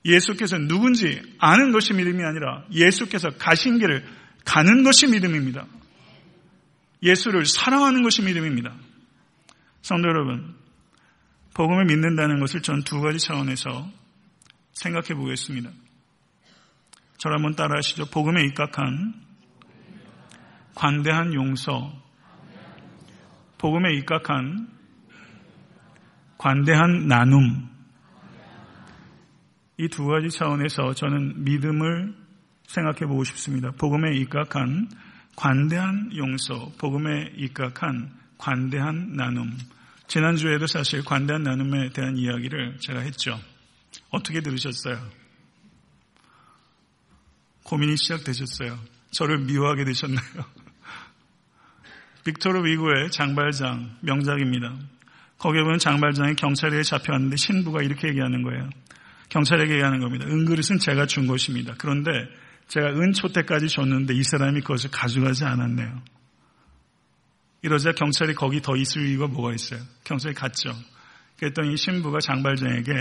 예수께서 0.05 0.57
누군지 0.57 1.21
아는 1.39 1.73
것이 1.73 1.93
믿음이 1.93 2.23
아니라 2.23 2.65
예수께서 2.73 3.31
가신 3.31 3.79
길을 3.79 4.05
가는 4.45 4.83
것이 4.85 5.09
믿음입니다. 5.09 5.67
예수를 7.03 7.47
사랑하는 7.47 8.03
것이 8.03 8.23
믿음입니다. 8.23 8.75
성도 9.83 10.09
여러분, 10.09 10.55
복음을 11.55 11.85
믿는다는 11.87 12.41
것을 12.41 12.63
전 12.63 12.83
두 12.83 13.01
가지 13.01 13.19
차원에서 13.19 13.89
생각해 14.73 15.09
보겠습니다. 15.15 15.71
저를 17.19 17.37
한번 17.37 17.55
따라 17.57 17.77
하시죠. 17.79 18.07
복음에 18.07 18.45
입각한 18.45 19.15
관대한 20.75 21.35
용서, 21.35 21.93
복음에 23.59 23.95
입각한 23.95 24.69
관대한 26.39 27.09
나눔, 27.09 27.69
이 29.79 29.89
두 29.89 30.07
가지 30.07 30.29
차원에서 30.31 30.95
저는 30.95 31.45
믿음을 31.45 32.15
생각해 32.67 33.01
보고 33.07 33.23
싶습니다. 33.25 33.71
복음에 33.73 34.17
입각한 34.17 34.89
관대한 35.39 36.11
용서, 36.17 36.73
복음에 36.79 37.31
입각한 37.37 38.13
관대한 38.39 39.13
나눔. 39.13 39.57
지난주에도 40.09 40.67
사실 40.67 41.05
관대한 41.05 41.45
나눔에 41.45 41.91
대한 41.91 42.17
이야기를 42.17 42.79
제가 42.81 42.99
했죠. 42.99 43.39
어떻게 44.11 44.41
들으셨어요? 44.41 44.99
고민이 47.63 47.97
시작되셨어요. 47.99 48.81
저를 49.13 49.39
미워하게 49.39 49.85
되셨나요? 49.85 50.45
빅토르 52.27 52.67
위고의 52.69 53.13
장발장 53.13 53.99
명작입니다. 54.01 54.77
거기에 55.39 55.63
보면 55.63 55.79
장발장이 55.79 56.35
경찰에 56.35 56.83
잡혀왔는데 56.83 57.37
신부가 57.37 57.83
이렇게 57.83 58.09
얘기하는 58.09 58.43
거예요. 58.43 58.69
경찰에게 59.29 59.75
얘기하는 59.75 60.01
겁니다. 60.01 60.27
은그릇은 60.27 60.81
제가 60.81 61.07
준 61.07 61.29
것입니다. 61.29 61.77
그런데 61.79 62.11
제가 62.69 62.89
은초대까지 62.91 63.69
줬는데 63.69 64.15
이 64.15 64.23
사람이 64.23 64.61
그것을 64.61 64.91
가져가지 64.91 65.45
않았네요. 65.45 66.03
이러자 67.63 67.93
경찰이 67.93 68.35
거기 68.35 68.61
더 68.63 68.77
있을 68.77 69.09
이유가 69.09 69.27
뭐가 69.27 69.53
있어요? 69.55 69.81
경찰이 70.05 70.35
갔죠. 70.35 70.71
그랬더니 71.39 71.77
신부가 71.77 72.21
장발장에게 72.21 72.93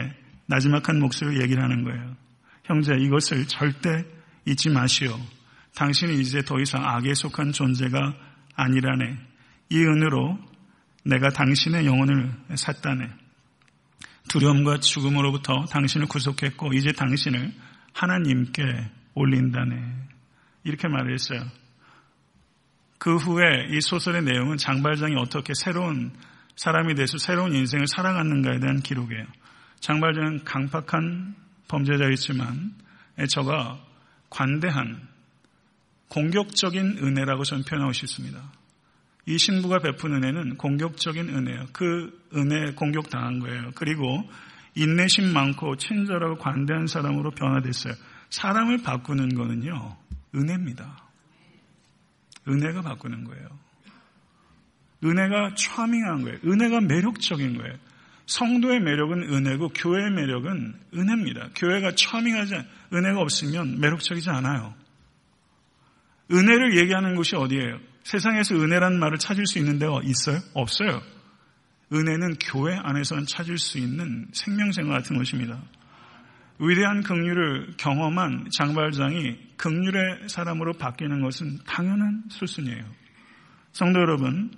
나지막한 0.47 0.99
목소리로 0.99 1.43
얘기를 1.43 1.61
하는 1.61 1.83
거예요. 1.83 2.15
형제, 2.63 2.95
이것을 2.95 3.47
절대 3.47 4.05
잊지 4.45 4.69
마시오. 4.69 5.19
당신이 5.75 6.19
이제 6.19 6.41
더 6.41 6.59
이상 6.59 6.83
악에 6.83 7.13
속한 7.13 7.51
존재가 7.51 8.15
아니라네. 8.55 9.17
이 9.69 9.77
은으로 9.79 10.39
내가 11.03 11.29
당신의 11.29 11.85
영혼을 11.85 12.31
샀다네. 12.55 13.09
두려움과 14.29 14.79
죽음으로부터 14.79 15.65
당신을 15.65 16.07
구속했고 16.07 16.73
이제 16.73 16.91
당신을 16.91 17.53
하나님께 17.93 18.63
올린다네. 19.17 19.75
이렇게 20.63 20.87
말했어요. 20.87 21.41
그 22.99 23.15
후에 23.15 23.67
이 23.71 23.81
소설의 23.81 24.23
내용은 24.23 24.57
장발장이 24.57 25.15
어떻게 25.17 25.53
새로운 25.55 26.13
사람이 26.55 26.95
돼서 26.95 27.17
새로운 27.17 27.53
인생을 27.53 27.87
살아갔는가에 27.87 28.59
대한 28.59 28.79
기록이에요. 28.79 29.25
장발장은 29.79 30.43
강팍한 30.43 31.35
범죄자였지만 31.67 32.73
저가 33.29 33.79
관대한 34.29 35.07
공격적인 36.09 36.99
은혜라고 37.01 37.43
저는 37.43 37.63
표현하고 37.65 37.93
싶습니다. 37.93 38.51
이 39.25 39.37
신부가 39.37 39.79
베푼 39.79 40.13
은혜는 40.13 40.57
공격적인 40.57 41.29
은혜예요. 41.29 41.67
그 41.73 42.25
은혜 42.35 42.71
공격당한 42.73 43.39
거예요. 43.39 43.71
그리고 43.75 44.23
인내심 44.75 45.33
많고 45.33 45.75
친절하고 45.75 46.37
관대한 46.37 46.87
사람으로 46.87 47.31
변화됐어요. 47.31 47.93
사람을 48.29 48.83
바꾸는 48.83 49.35
거는요, 49.35 49.97
은혜입니다. 50.35 51.03
은혜가 52.47 52.81
바꾸는 52.81 53.23
거예요. 53.25 53.47
은혜가 55.03 55.55
차밍한 55.55 56.23
거예요. 56.23 56.37
은혜가 56.45 56.81
매력적인 56.81 57.57
거예요. 57.57 57.75
성도의 58.25 58.81
매력은 58.81 59.33
은혜고 59.33 59.69
교회의 59.69 60.11
매력은 60.11 60.79
은혜입니다. 60.93 61.49
교회가 61.55 61.93
차밍하지 61.95 62.55
은혜가 62.93 63.21
없으면 63.21 63.79
매력적이지 63.79 64.29
않아요. 64.29 64.73
은혜를 66.31 66.77
얘기하는 66.77 67.15
곳이 67.15 67.35
어디예요? 67.35 67.79
세상에서 68.03 68.55
은혜란 68.55 68.99
말을 68.99 69.17
찾을 69.17 69.45
수 69.45 69.59
있는 69.59 69.79
데가 69.79 70.01
있어요? 70.03 70.39
없어요. 70.53 71.01
은혜는 71.93 72.35
교회 72.39 72.75
안에서는 72.75 73.25
찾을 73.27 73.57
수 73.57 73.77
있는 73.77 74.27
생명생 74.33 74.89
같은 74.89 75.17
것입니다. 75.17 75.61
위대한 76.59 77.03
긍휼을 77.03 77.75
경험한 77.77 78.49
장발장이 78.51 79.37
긍휼의 79.57 80.27
사람으로 80.27 80.73
바뀌는 80.73 81.21
것은 81.21 81.59
당연한 81.65 82.23
수순이에요. 82.29 82.83
성도 83.71 83.99
여러분, 83.99 84.51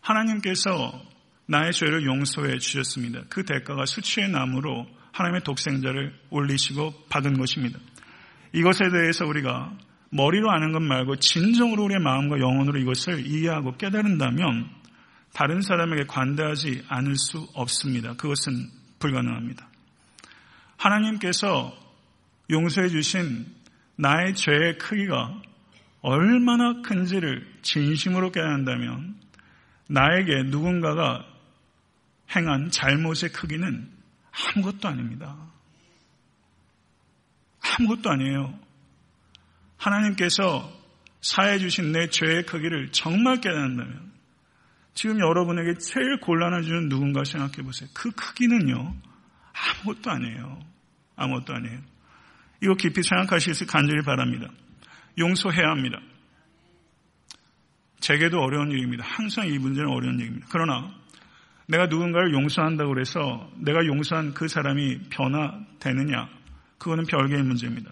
하나님께서 0.00 1.02
나의 1.46 1.72
죄를 1.72 2.04
용서해 2.04 2.58
주셨습니다. 2.58 3.22
그 3.28 3.44
대가가 3.44 3.86
수치의 3.86 4.30
나무로 4.30 4.86
하나님의 5.12 5.42
독생자를 5.44 6.14
올리시고 6.30 7.06
받은 7.08 7.38
것입니다. 7.38 7.78
이것에 8.52 8.88
대해서 8.90 9.24
우리가 9.26 9.76
머리로 10.10 10.50
아는 10.50 10.72
것 10.72 10.80
말고 10.80 11.16
진정으로 11.16 11.84
우리의 11.84 12.00
마음과 12.00 12.38
영혼으로 12.38 12.78
이것을 12.80 13.26
이해하고 13.26 13.76
깨달은다면 13.76 14.70
다른 15.32 15.60
사람에게 15.60 16.04
관대하지 16.06 16.84
않을 16.88 17.16
수 17.16 17.48
없습니다. 17.54 18.14
그것은 18.14 18.68
불가능합니다. 19.00 19.68
하나님께서 20.76 21.76
용서해 22.50 22.88
주신 22.88 23.46
나의 23.96 24.34
죄의 24.34 24.78
크기가 24.78 25.40
얼마나 26.00 26.82
큰지를 26.82 27.46
진심으로 27.62 28.32
깨닫는다면 28.32 29.16
나에게 29.88 30.44
누군가가 30.44 31.24
행한 32.34 32.70
잘못의 32.70 33.32
크기는 33.32 33.90
아무것도 34.32 34.88
아닙니다. 34.88 35.36
아무것도 37.60 38.10
아니에요. 38.10 38.58
하나님께서 39.76 40.70
사해 41.20 41.58
주신 41.58 41.92
내 41.92 42.08
죄의 42.08 42.44
크기를 42.44 42.92
정말 42.92 43.40
깨닫는다면 43.40 44.12
지금 44.94 45.18
여러분에게 45.18 45.78
제일 45.78 46.20
곤란을 46.20 46.62
주는 46.62 46.88
누군가 46.88 47.24
생각해 47.24 47.62
보세요. 47.62 47.88
그 47.94 48.10
크기는요. 48.10 48.94
아무것도 49.54 50.10
아니에요. 50.10 50.60
아무것도 51.16 51.54
아니에요. 51.54 51.80
이거 52.62 52.74
깊이 52.74 53.02
생각하시길 53.02 53.66
간절히 53.66 54.02
바랍니다. 54.02 54.48
용서해야 55.18 55.70
합니다. 55.70 56.00
제게도 58.00 58.38
어려운 58.38 58.70
일입니다. 58.70 59.04
항상 59.06 59.46
이 59.48 59.58
문제는 59.58 59.88
어려운 59.90 60.18
일입니다. 60.18 60.46
그러나 60.50 60.92
내가 61.66 61.86
누군가를 61.86 62.34
용서한다고 62.34 63.00
해서 63.00 63.50
내가 63.56 63.86
용서한 63.86 64.34
그 64.34 64.48
사람이 64.48 65.08
변화되느냐? 65.08 66.28
그거는 66.78 67.04
별개의 67.06 67.42
문제입니다. 67.42 67.90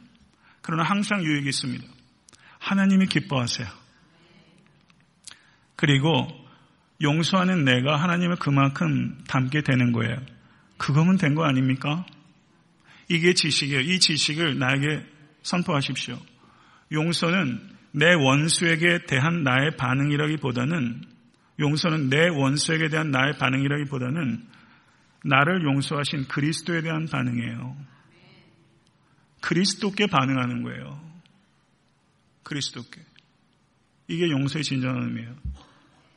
그러나 0.61 0.83
항상 0.83 1.23
유익이 1.25 1.49
있습니다. 1.49 1.85
하나님이 2.59 3.07
기뻐하세요. 3.07 3.67
그리고 5.77 6.29
용서하는 7.01 7.65
내가 7.65 7.97
하나님을 7.97 8.37
그만큼 8.37 9.19
닮게 9.27 9.63
되는 9.63 9.93
거예요. 9.93 10.17
그거면 10.83 11.17
된 11.17 11.37
거 11.37 11.45
아닙니까? 11.45 12.05
이게 13.09 13.35
지식이에요. 13.35 13.81
이 13.81 14.01
지식을 14.01 14.59
나에게 14.59 15.07
선포하십시오. 15.43 16.19
용서는 16.91 17.71
내 17.93 18.15
원수에게 18.15 19.07
대한 19.07 19.45
나의 19.45 19.77
반응이라기보다는 19.77 21.03
용서는 21.61 22.11
내 22.11 22.29
원수에게 22.29 22.89
대한 22.89 23.13
나의 23.13 23.39
반응이라기보다는 23.39 24.45
나를 25.25 25.63
용서하신 25.63 26.27
그리스도에 26.27 26.83
대한 26.83 27.07
반응이에요. 27.07 27.77
그리스도께 29.41 30.07
반응하는 30.09 30.63
거예요. 30.65 31.01
그리스도께. 32.43 33.01
이게 34.09 34.29
용서의 34.31 34.65
진정한 34.65 35.05
의미예요. 35.05 35.37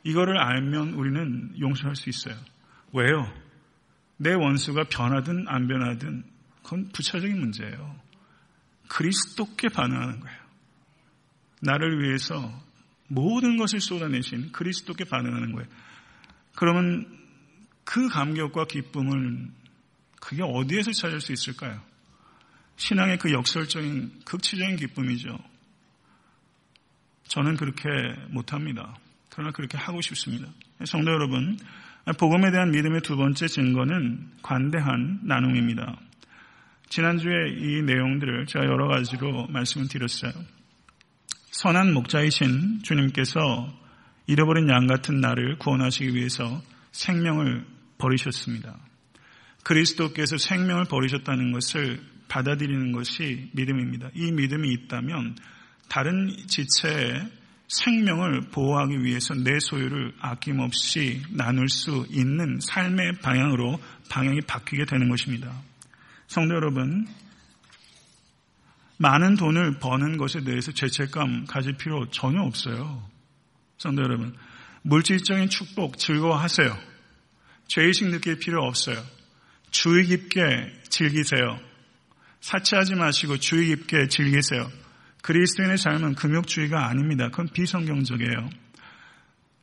이거를 0.02 0.38
알면 0.38 0.94
우리는 0.94 1.54
용서할 1.60 1.94
수 1.94 2.08
있어요. 2.10 2.34
왜요? 2.92 3.45
내 4.16 4.32
원수가 4.32 4.84
변하든 4.84 5.46
안 5.48 5.68
변하든 5.68 6.24
그건 6.62 6.88
부차적인 6.92 7.38
문제예요. 7.38 8.00
그리스도께 8.88 9.68
반응하는 9.68 10.20
거예요. 10.20 10.38
나를 11.60 12.02
위해서 12.02 12.62
모든 13.08 13.56
것을 13.56 13.80
쏟아내신 13.80 14.52
그리스도께 14.52 15.04
반응하는 15.04 15.52
거예요. 15.52 15.68
그러면 16.54 17.06
그 17.84 18.08
감격과 18.08 18.66
기쁨을 18.66 19.48
그게 20.20 20.42
어디에서 20.42 20.92
찾을 20.92 21.20
수 21.20 21.32
있을까요? 21.32 21.80
신앙의 22.76 23.18
그 23.18 23.32
역설적인 23.32 24.22
극치적인 24.24 24.76
기쁨이죠. 24.76 25.38
저는 27.28 27.56
그렇게 27.56 27.88
못합니다. 28.28 28.96
그러나 29.30 29.50
그렇게 29.52 29.76
하고 29.78 30.00
싶습니다. 30.00 30.48
성도 30.84 31.10
여러분, 31.10 31.58
복음에 32.12 32.52
대한 32.52 32.70
믿음의 32.70 33.00
두 33.00 33.16
번째 33.16 33.48
증거는 33.48 34.30
관대한 34.42 35.20
나눔입니다. 35.24 35.98
지난주에 36.88 37.48
이 37.58 37.82
내용들을 37.82 38.46
제가 38.46 38.64
여러 38.64 38.86
가지로 38.86 39.48
말씀을 39.48 39.88
드렸어요. 39.88 40.32
선한 41.50 41.92
목자이신 41.92 42.82
주님께서 42.82 43.40
잃어버린 44.28 44.68
양 44.68 44.86
같은 44.86 45.20
나를 45.20 45.58
구원하시기 45.58 46.14
위해서 46.14 46.62
생명을 46.92 47.64
버리셨습니다. 47.98 48.76
그리스도께서 49.64 50.38
생명을 50.38 50.84
버리셨다는 50.84 51.50
것을 51.52 52.00
받아들이는 52.28 52.92
것이 52.92 53.50
믿음입니다. 53.52 54.10
이 54.14 54.30
믿음이 54.30 54.72
있다면 54.72 55.36
다른 55.88 56.28
지체의 56.46 57.30
생명을 57.68 58.42
보호하기 58.52 59.02
위해서 59.02 59.34
내 59.34 59.58
소유를 59.58 60.14
아낌없이 60.20 61.22
나눌 61.30 61.68
수 61.68 62.06
있는 62.10 62.60
삶의 62.60 63.20
방향으로 63.22 63.80
방향이 64.08 64.40
바뀌게 64.42 64.84
되는 64.84 65.08
것입니다. 65.08 65.52
성도 66.28 66.54
여러분, 66.54 67.06
많은 68.98 69.36
돈을 69.36 69.78
버는 69.78 70.16
것에 70.16 70.40
대해서 70.40 70.72
죄책감 70.72 71.46
가질 71.46 71.76
필요 71.76 72.08
전혀 72.10 72.40
없어요. 72.42 73.08
성도 73.78 74.02
여러분, 74.02 74.34
물질적인 74.82 75.48
축복 75.48 75.98
즐거워하세요. 75.98 76.76
죄의식 77.66 78.08
느낄 78.10 78.38
필요 78.38 78.62
없어요. 78.62 78.96
주의 79.70 80.06
깊게 80.06 80.82
즐기세요. 80.88 81.58
사치하지 82.40 82.94
마시고 82.94 83.38
주의 83.38 83.66
깊게 83.66 84.06
즐기세요. 84.08 84.70
그리스도인의 85.26 85.76
삶은 85.76 86.14
금욕주의가 86.14 86.88
아닙니다. 86.88 87.30
그건 87.30 87.48
비성경적이에요. 87.48 88.48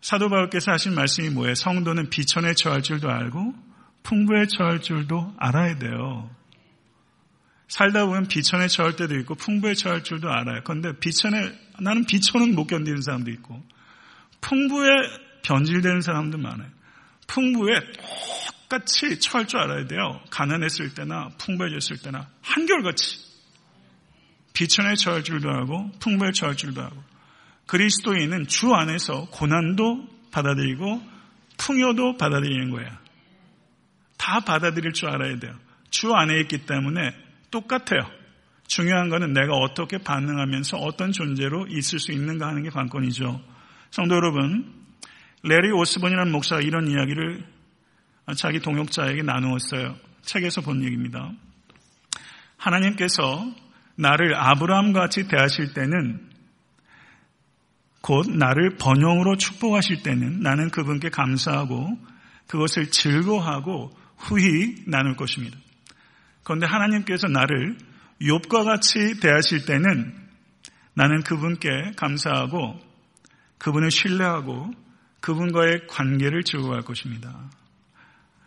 사도 0.01 0.27
바울께서 0.27 0.73
하신 0.73 0.93
말씀이 0.93 1.29
뭐예요? 1.29 1.55
성도는 1.55 2.09
비천에 2.09 2.53
처할 2.53 2.81
줄도 2.81 3.09
알고 3.09 3.53
풍부에 4.03 4.47
처할 4.47 4.81
줄도 4.81 5.33
알아야 5.37 5.77
돼요. 5.77 6.29
살다 7.69 8.05
보면 8.05 8.27
비천에 8.27 8.67
처할 8.67 8.97
때도 8.97 9.17
있고 9.19 9.35
풍부에 9.35 9.73
처할 9.73 10.03
줄도 10.03 10.29
알아요. 10.29 10.59
그런데 10.65 10.99
비천에 10.99 11.57
나는 11.79 12.03
비천은 12.03 12.55
못 12.55 12.67
견디는 12.67 13.01
사람도 13.01 13.31
있고 13.31 13.63
풍부에 14.41 14.89
변질되는 15.43 16.01
사람도 16.01 16.39
많아요. 16.39 16.69
풍부에 17.27 17.79
똑같이 18.67 19.17
처할 19.21 19.47
줄 19.47 19.59
알아야 19.59 19.87
돼요. 19.87 20.19
가난했을 20.29 20.93
때나 20.93 21.29
풍부해졌을 21.37 22.01
때나 22.01 22.27
한결같이 22.41 23.32
비천에 24.53 24.95
처할 24.95 25.23
줄도 25.23 25.49
알고 25.49 25.91
풍부에 25.99 26.31
처할 26.31 26.55
줄도 26.55 26.81
알고 26.81 27.03
그리스도인은 27.65 28.47
주 28.47 28.73
안에서 28.73 29.27
고난도 29.31 30.07
받아들이고 30.31 31.01
풍요도 31.57 32.17
받아들이는 32.17 32.71
거예요. 32.71 32.89
다 34.17 34.39
받아들일 34.41 34.93
줄 34.93 35.09
알아야 35.09 35.37
돼요. 35.39 35.53
주 35.89 36.13
안에 36.13 36.39
있기 36.41 36.65
때문에 36.65 37.13
똑같아요. 37.51 38.09
중요한 38.67 39.09
것은 39.09 39.33
내가 39.33 39.53
어떻게 39.53 39.97
반응하면서 39.97 40.77
어떤 40.77 41.11
존재로 41.11 41.67
있을 41.67 41.99
수 41.99 42.11
있는가 42.11 42.47
하는 42.47 42.63
게 42.63 42.69
관건이죠. 42.69 43.41
성도 43.91 44.15
여러분, 44.15 44.73
레리 45.43 45.71
오스본이라는 45.71 46.31
목사가 46.31 46.61
이런 46.61 46.87
이야기를 46.89 47.45
자기 48.37 48.59
동역자에게 48.59 49.21
나누었어요. 49.21 49.95
책에서 50.21 50.61
본 50.61 50.83
얘기입니다. 50.83 51.31
하나님께서 52.57 53.45
나를 53.95 54.35
아브라함 54.35 54.93
같이 54.93 55.27
대하실 55.27 55.73
때는 55.73 56.29
곧 58.01 58.29
나를 58.29 58.75
번영으로 58.77 59.37
축복하실 59.37 60.03
때는 60.03 60.41
나는 60.41 60.69
그분께 60.69 61.09
감사하고 61.09 61.97
그것을 62.47 62.91
즐거워하고 62.91 63.91
후히 64.17 64.83
나눌 64.87 65.15
것입니다. 65.15 65.57
그런데 66.43 66.65
하나님께서 66.65 67.27
나를 67.27 67.77
욥과 68.21 68.65
같이 68.65 69.19
대하실 69.19 69.65
때는 69.65 70.13
나는 70.93 71.23
그분께 71.23 71.69
감사하고 71.95 72.79
그분을 73.57 73.89
신뢰하고 73.91 74.71
그분과의 75.21 75.87
관계를 75.87 76.43
즐거워할 76.43 76.81
것입니다. 76.81 77.33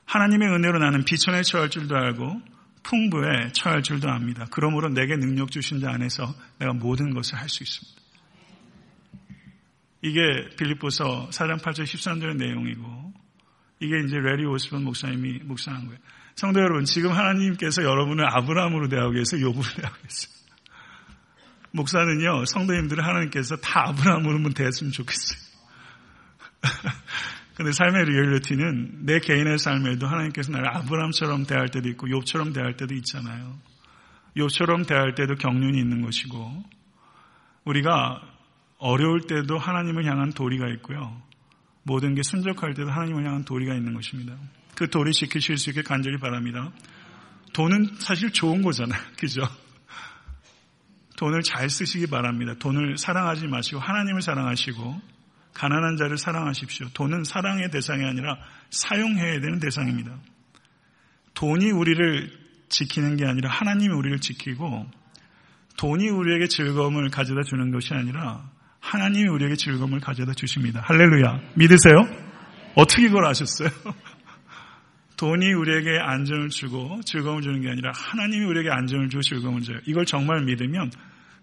하나님의 0.05 0.49
은혜로 0.49 0.79
나는 0.79 1.05
비천에 1.05 1.43
처할 1.43 1.71
줄도 1.71 1.97
알고 1.97 2.43
풍부에 2.87 3.51
처할 3.53 3.83
줄도 3.83 4.09
압니다. 4.09 4.47
그러므로 4.51 4.89
내게 4.89 5.17
능력 5.17 5.51
주신 5.51 5.81
자 5.81 5.91
안에서 5.91 6.33
내가 6.59 6.73
모든 6.73 7.13
것을 7.13 7.37
할 7.37 7.49
수 7.49 7.63
있습니다. 7.65 8.03
이게 10.03 10.21
빌립보서 10.57 11.31
4장 11.31 11.61
8절 11.61 11.83
13절의 11.83 12.37
내용이고 12.37 13.13
이게 13.81 13.99
이제 14.07 14.17
레리 14.19 14.47
오스본 14.47 14.85
목사님이 14.85 15.41
묵상한 15.45 15.87
거예요. 15.87 15.99
성도 16.37 16.61
여러분, 16.61 16.85
지금 16.85 17.13
하나님께서 17.13 17.83
여러분을 17.83 18.25
아브라함으로 18.27 18.89
대하고 18.89 19.13
계세요. 19.13 19.41
요구를 19.47 19.69
대하고 19.75 19.97
계세요. 20.03 20.33
목사는요, 21.73 22.45
성도님들을 22.45 23.05
하나님께서 23.05 23.57
다 23.57 23.89
아브라함으로만 23.89 24.55
대했으면 24.55 24.93
좋겠어요. 24.93 25.39
근데 27.57 27.73
삶의 27.73 28.05
리얼리티는 28.05 29.07
내 29.07 29.19
개인의 29.19 29.59
삶에도 29.59 30.07
하나님께서 30.07 30.53
나를 30.53 30.69
아브라함처럼 30.77 31.47
대할 31.47 31.69
때도 31.69 31.89
있고 31.89 32.07
욥처럼 32.07 32.53
대할 32.55 32.77
때도 32.77 32.95
있잖아요. 32.97 33.57
욥처럼 34.37 34.87
대할 34.87 35.15
때도 35.15 35.37
경륜이 35.37 35.79
있는 35.79 36.03
것이고 36.03 36.65
우리가 37.65 38.21
어려울 38.77 39.23
때도 39.23 39.57
하나님을 39.57 40.05
향한 40.05 40.33
도리가 40.33 40.69
있고요. 40.75 41.23
모든 41.83 42.15
게 42.15 42.23
순적할 42.23 42.75
때도 42.75 42.91
하나님을 42.91 43.25
향한 43.25 43.45
도리가 43.47 43.75
있는 43.75 43.95
것입니다. 43.95 44.37
그 44.75 44.91
도리 44.91 45.13
지키실 45.13 45.57
수 45.57 45.71
있게 45.71 45.81
간절히 45.81 46.19
바랍니다. 46.19 46.71
돈은 47.55 47.97
사실 47.99 48.33
좋은 48.33 48.61
거잖아요. 48.61 49.01
그죠? 49.19 49.41
돈을 51.17 51.41
잘 51.41 51.71
쓰시기 51.71 52.07
바랍니다. 52.09 52.53
돈을 52.59 52.99
사랑하지 52.99 53.47
마시고 53.47 53.81
하나님을 53.81 54.21
사랑하시고 54.21 55.16
가난한 55.57 55.97
자를 55.97 56.19
사랑하십시오. 56.19 56.89
돈은 56.93 57.25
사랑의 57.25 57.71
대상이 57.71 58.05
아니라 58.05 58.37
사용해야 58.71 59.41
되는 59.41 59.59
대상입니다. 59.59 60.19
돈이 61.33 61.71
우리를 61.71 62.31
지키는 62.69 63.17
게 63.17 63.25
아니라 63.25 63.51
하나님이 63.51 63.95
우리를 63.95 64.21
지키고 64.21 64.87
돈이 65.79 66.09
우리에게 66.11 66.47
즐거움을 66.49 67.09
가져다 67.09 67.43
주는 67.43 67.71
것이 67.71 67.95
아니라 67.95 68.51
하나님이 68.81 69.29
우리에게 69.29 69.57
즐거움을 69.57 70.01
가져다 70.01 70.35
주십니다. 70.35 70.83
할렐루야. 70.85 71.41
믿으세요? 71.55 71.97
어떻게 72.75 73.09
그걸 73.09 73.25
아셨어요? 73.27 73.69
돈이 75.17 75.55
우리에게 75.55 75.99
안정을 75.99 76.51
주고 76.51 77.01
즐거움을 77.07 77.41
주는 77.41 77.63
게 77.63 77.71
아니라 77.71 77.93
하나님이 77.95 78.45
우리에게 78.45 78.71
안정을 78.71 79.09
주고 79.09 79.23
즐거움을 79.23 79.63
줘요. 79.63 79.79
이걸 79.87 80.05
정말 80.05 80.45
믿으면 80.45 80.91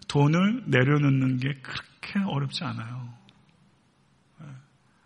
돈을 0.06 0.62
내려놓는 0.66 1.38
게 1.38 1.54
그렇게 1.62 2.20
어렵지 2.24 2.62
않아요. 2.62 3.23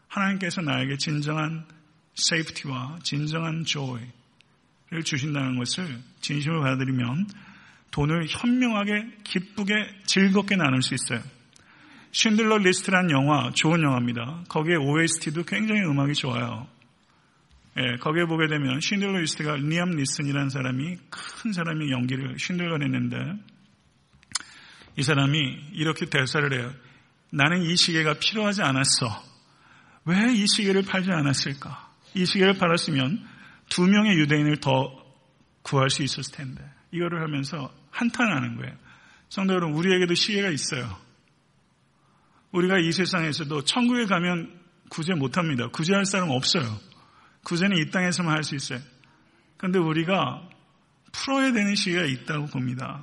하나님께서 0.09 0.61
나에게 0.63 0.97
진정한 0.97 1.67
safety와 2.14 2.99
진정한 3.03 3.65
joy를 3.64 5.05
주신다는 5.05 5.59
것을 5.59 5.99
진심으로 6.21 6.63
받아들이면 6.63 7.27
돈을 7.91 8.27
현명하게 8.29 9.19
기쁘게 9.25 9.75
즐겁게 10.05 10.57
나눌 10.57 10.83
수 10.83 10.95
있어요. 10.95 11.21
쉰들러 12.11 12.59
리스트란 12.59 13.11
영화 13.11 13.51
좋은 13.53 13.83
영화입니다. 13.83 14.45
거기에 14.49 14.77
OST도 14.77 15.45
굉장히 15.45 15.83
음악이 15.83 16.15
좋아요. 16.15 16.67
예, 17.79 17.97
거기에 17.99 18.25
보게 18.25 18.49
되면 18.49 18.81
쉰들러 18.81 19.19
리스트가 19.19 19.57
리암 19.57 19.91
니슨이라는 19.91 20.51
사람이 20.51 20.97
큰 21.11 21.53
사람이 21.53 21.91
연기를 21.93 22.37
쉰들러 22.39 22.79
했는데 22.81 23.17
이 24.97 25.03
사람이 25.03 25.39
이렇게 25.75 26.07
대사를 26.07 26.53
해요. 26.59 26.73
나는 27.31 27.63
이 27.63 27.77
시계가 27.77 28.15
필요하지 28.15 28.63
않았어. 28.63 29.28
왜 30.09 30.33
이 30.35 30.47
시계를 30.47 30.83
팔지 30.83 31.11
않았을까? 31.11 31.93
이 32.15 32.25
시계를 32.25 32.55
팔았으면 32.55 33.27
두 33.69 33.87
명의 33.87 34.17
유대인을 34.19 34.57
더 34.61 34.91
구할 35.63 35.91
수 35.91 36.03
있었을 36.03 36.35
텐데. 36.35 36.65
이거를 36.93 37.23
하면서 37.23 37.71
한탄하는 37.91 38.57
거예요. 38.57 38.75
성도 39.29 39.53
여러분, 39.53 39.77
우리에게도 39.77 40.15
시계가 40.15 40.49
있어요. 40.49 40.97
우리가 42.53 42.79
이 42.79 42.91
세상에서도 42.93 43.65
천국에 43.65 44.07
가면 44.07 44.59
구제 44.89 45.13
못합니다. 45.13 45.69
구제할 45.69 46.07
사람 46.07 46.31
없어요. 46.31 46.65
구제는 47.45 47.77
이 47.77 47.91
땅에서만 47.91 48.35
할 48.35 48.43
수 48.43 48.55
있어요. 48.57 48.79
그런데 49.59 49.79
우리가 49.79 50.49
풀어야 51.13 51.53
되는 51.53 51.75
시기가 51.75 52.05
있다고 52.05 52.47
봅니다. 52.47 53.03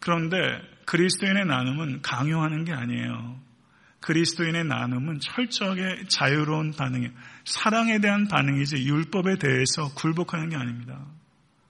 그런데 0.00 0.36
그리스도인의 0.86 1.46
나눔은 1.46 2.02
강요하는 2.02 2.64
게 2.64 2.72
아니에요. 2.72 3.40
그리스도인의 4.02 4.64
나눔은 4.64 5.20
철저하게 5.20 6.04
자유로운 6.08 6.72
반응이에요. 6.72 7.10
사랑에 7.44 8.00
대한 8.00 8.28
반응이지 8.28 8.84
율법에 8.84 9.36
대해서 9.38 9.92
굴복하는 9.94 10.50
게 10.50 10.56
아닙니다. 10.56 11.06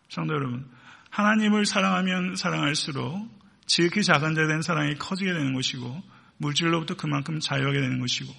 성도 0.08 0.34
여러분, 0.34 0.68
하나님을 1.10 1.66
사랑하면 1.66 2.36
사랑할수록 2.36 3.28
지극히 3.66 4.02
작은 4.02 4.34
자 4.34 4.46
된 4.46 4.62
사랑이 4.62 4.94
커지게 4.96 5.32
되는 5.32 5.54
것이고 5.54 6.02
물질로부터 6.38 6.96
그만큼 6.96 7.38
자유하게 7.38 7.80
되는 7.80 8.00
것이고 8.00 8.32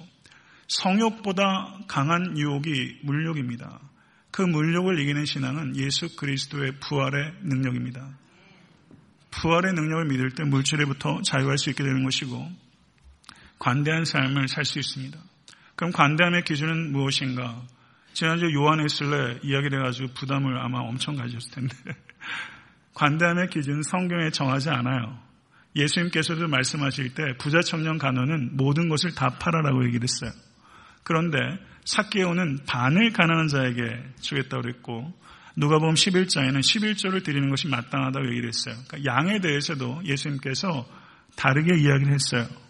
성욕보다 0.68 1.80
강한 1.88 2.38
유혹이 2.38 3.00
물욕입니다. 3.04 3.80
그 4.32 4.41
물욕을 4.41 5.00
이기는 5.00 5.26
신앙은 5.26 5.78
예수 5.78 6.16
그리스도의 6.16 6.80
부활의 6.80 7.34
능력입니다. 7.44 8.18
부활의 9.32 9.74
능력을 9.74 10.06
믿을 10.06 10.32
때 10.32 10.44
물질에부터 10.44 11.22
자유할 11.22 11.58
수 11.58 11.70
있게 11.70 11.84
되는 11.84 12.04
것이고 12.04 12.52
관대한 13.64 14.03
삶을 14.03 14.49
살 14.49 14.66
수 14.66 14.78
있습니다. 14.78 15.18
그럼 15.78 15.93
관대함의 15.93 16.43
기준은 16.43 16.91
무엇인가? 16.91 17.61
지난주 18.11 18.53
요한에슬레 18.53 19.39
이야기를 19.41 19.80
해가지고 19.80 20.14
부담을 20.14 20.59
아마 20.59 20.80
엄청 20.80 21.16
가졌을 21.16 21.49
텐데 21.49 21.74
관대함의 22.93 23.47
기준은 23.47 23.84
성경에 23.84 24.32
정하지 24.32 24.70
않아요. 24.70 25.18
예수님께서도 25.78 26.49
말씀하실 26.49 27.14
때 27.14 27.24
부자 27.39 27.61
청년 27.61 27.97
간호는 27.97 28.57
모든 28.57 28.89
것을 28.89 29.16
다 29.16 29.30
팔아라고 29.39 29.86
얘기를 29.86 30.03
했어요. 30.03 30.32
그런데 31.03 31.38
사케오는 31.86 32.66
반을 32.68 33.14
가난한 33.14 33.47
자에게 33.47 34.03
주겠다고 34.20 34.61
그랬고 34.61 35.14
누가 35.55 35.80
보면 35.80 35.95
11장에는 35.95 36.59
11조를 36.59 37.24
드리는 37.24 37.49
것이 37.49 37.70
마땅하다고 37.70 38.28
얘기를 38.28 38.49
했어요. 38.49 38.76
그러니까 38.88 39.09
양에 39.09 39.39
대해서도 39.39 40.01
예수님께서 40.03 40.86
다르게 41.38 41.80
이야기를 41.80 42.14
했어요. 42.14 42.62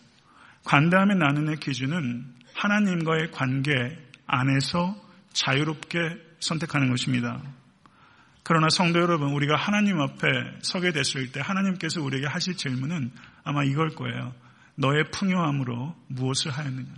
관대함의 0.65 1.17
나눔의 1.17 1.57
기준은 1.57 2.25
하나님과의 2.53 3.31
관계 3.31 3.97
안에서 4.25 4.95
자유롭게 5.33 5.99
선택하는 6.39 6.89
것입니다. 6.89 7.41
그러나 8.43 8.67
성도 8.69 8.99
여러분, 8.99 9.31
우리가 9.33 9.55
하나님 9.55 9.99
앞에 10.01 10.27
서게 10.61 10.91
됐을 10.91 11.31
때 11.31 11.39
하나님께서 11.41 12.01
우리에게 12.01 12.27
하실 12.27 12.55
질문은 12.55 13.11
아마 13.43 13.63
이걸 13.63 13.89
거예요. 13.95 14.33
너의 14.75 15.11
풍요함으로 15.11 15.95
무엇을 16.07 16.51
하였느냐? 16.51 16.93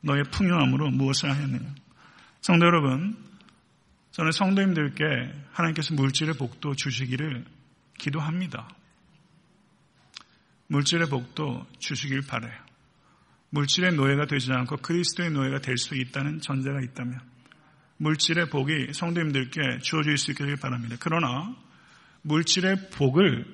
너의 0.00 0.24
풍요함으로 0.24 0.90
무엇을 0.90 1.30
하였느냐? 1.30 1.74
성도 2.40 2.66
여러분, 2.66 3.16
저는 4.12 4.32
성도님들께 4.32 5.04
하나님께서 5.52 5.94
물질의 5.94 6.36
복도 6.36 6.74
주시기를 6.74 7.44
기도합니다. 7.98 8.68
물질의 10.68 11.08
복도 11.08 11.66
주시길 11.78 12.22
바래요. 12.26 12.65
물질의 13.56 13.94
노예가 13.94 14.26
되지 14.26 14.52
않고 14.52 14.76
그리스도의 14.76 15.30
노예가 15.30 15.60
될 15.60 15.78
수 15.78 15.94
있다는 15.94 16.40
전제가 16.40 16.80
있다면 16.80 17.18
물질의 17.98 18.50
복이 18.50 18.92
성도님들께 18.92 19.78
주어질 19.82 20.18
수 20.18 20.32
있기를 20.32 20.56
바랍니다. 20.56 20.96
그러나 21.00 21.56
물질의 22.22 22.90
복을 22.90 23.46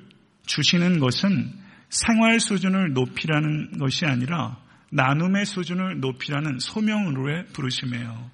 주시는 0.46 0.98
것은 0.98 1.52
생활 1.88 2.40
수준을 2.40 2.94
높이라는 2.94 3.78
것이 3.78 4.04
아니라 4.06 4.58
나눔의 4.90 5.46
수준을 5.46 6.00
높이라는 6.00 6.58
소명으로의 6.58 7.46
부르심이에요. 7.52 8.30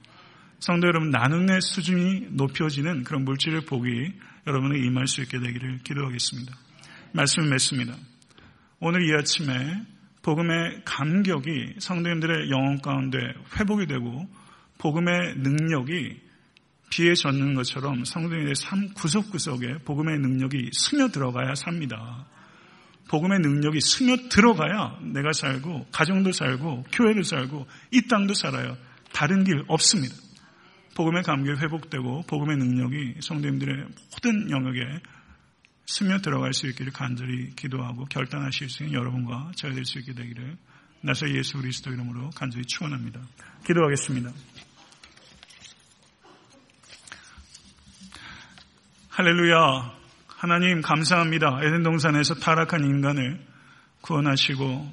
성도 0.61 0.89
여러분, 0.89 1.11
나눔의 1.11 1.61
수준이 1.61 2.29
높여지는 2.31 3.05
그런 3.05 3.25
물질의 3.25 3.67
복이 3.67 3.91
여러분을 4.47 4.85
임할 4.85 5.07
수 5.07 5.21
있게 5.23 5.39
되기를 5.39 5.79
기도하겠습니다. 5.85 6.53
말씀을 7.13 7.51
맺습니다. 7.51 7.95
오늘 8.81 9.09
이 9.09 9.15
아침에 9.15 9.85
복음의 10.29 10.83
감격이 10.85 11.77
성도님들의 11.79 12.51
영혼 12.51 12.83
가운데 12.83 13.17
회복이 13.59 13.87
되고 13.87 14.29
복음의 14.77 15.37
능력이 15.39 16.21
비에 16.91 17.15
젖는 17.15 17.55
것처럼 17.55 18.05
성도님의 18.05 18.55
삶 18.55 18.93
구석구석에 18.93 19.79
복음의 19.87 20.19
능력이 20.19 20.69
스며 20.75 21.09
들어가야 21.09 21.55
삽니다. 21.55 22.27
복음의 23.09 23.39
능력이 23.39 23.81
스며 23.81 24.17
들어가야 24.29 24.99
내가 25.15 25.33
살고 25.33 25.87
가정도 25.93 26.31
살고 26.31 26.85
교회도 26.93 27.23
살고 27.23 27.67
이 27.93 28.03
땅도 28.03 28.35
살아요. 28.35 28.77
다른 29.15 29.45
길 29.45 29.65
없습니다. 29.67 30.15
복음의 30.95 31.23
감격이 31.23 31.59
회복되고 31.59 32.25
복음의 32.27 32.59
능력이 32.59 33.15
성도님들의 33.21 33.77
모든 34.13 34.51
영역에 34.51 35.01
스며 35.91 36.19
들어갈 36.19 36.53
수 36.53 36.67
있기를 36.67 36.93
간절히 36.93 37.49
기도하고 37.57 38.05
결단하실 38.05 38.69
수 38.69 38.83
있는 38.83 38.95
여러분과 38.99 39.53
제가 39.57 39.73
될 39.73 39.87
수 39.87 39.99
있게 39.99 40.13
되기를 40.13 40.59
나사 41.01 41.27
예수 41.31 41.57
그리스도 41.57 41.91
이름으로 41.91 42.29
간절히 42.35 42.67
축원합니다. 42.67 43.21
기도하겠습니다. 43.67 44.31
할렐루야. 49.09 49.97
하나님 50.27 50.83
감사합니다. 50.83 51.61
에덴 51.63 51.83
동산에서 51.83 52.35
타락한 52.35 52.85
인간을 52.85 53.47
구원하시고 54.03 54.93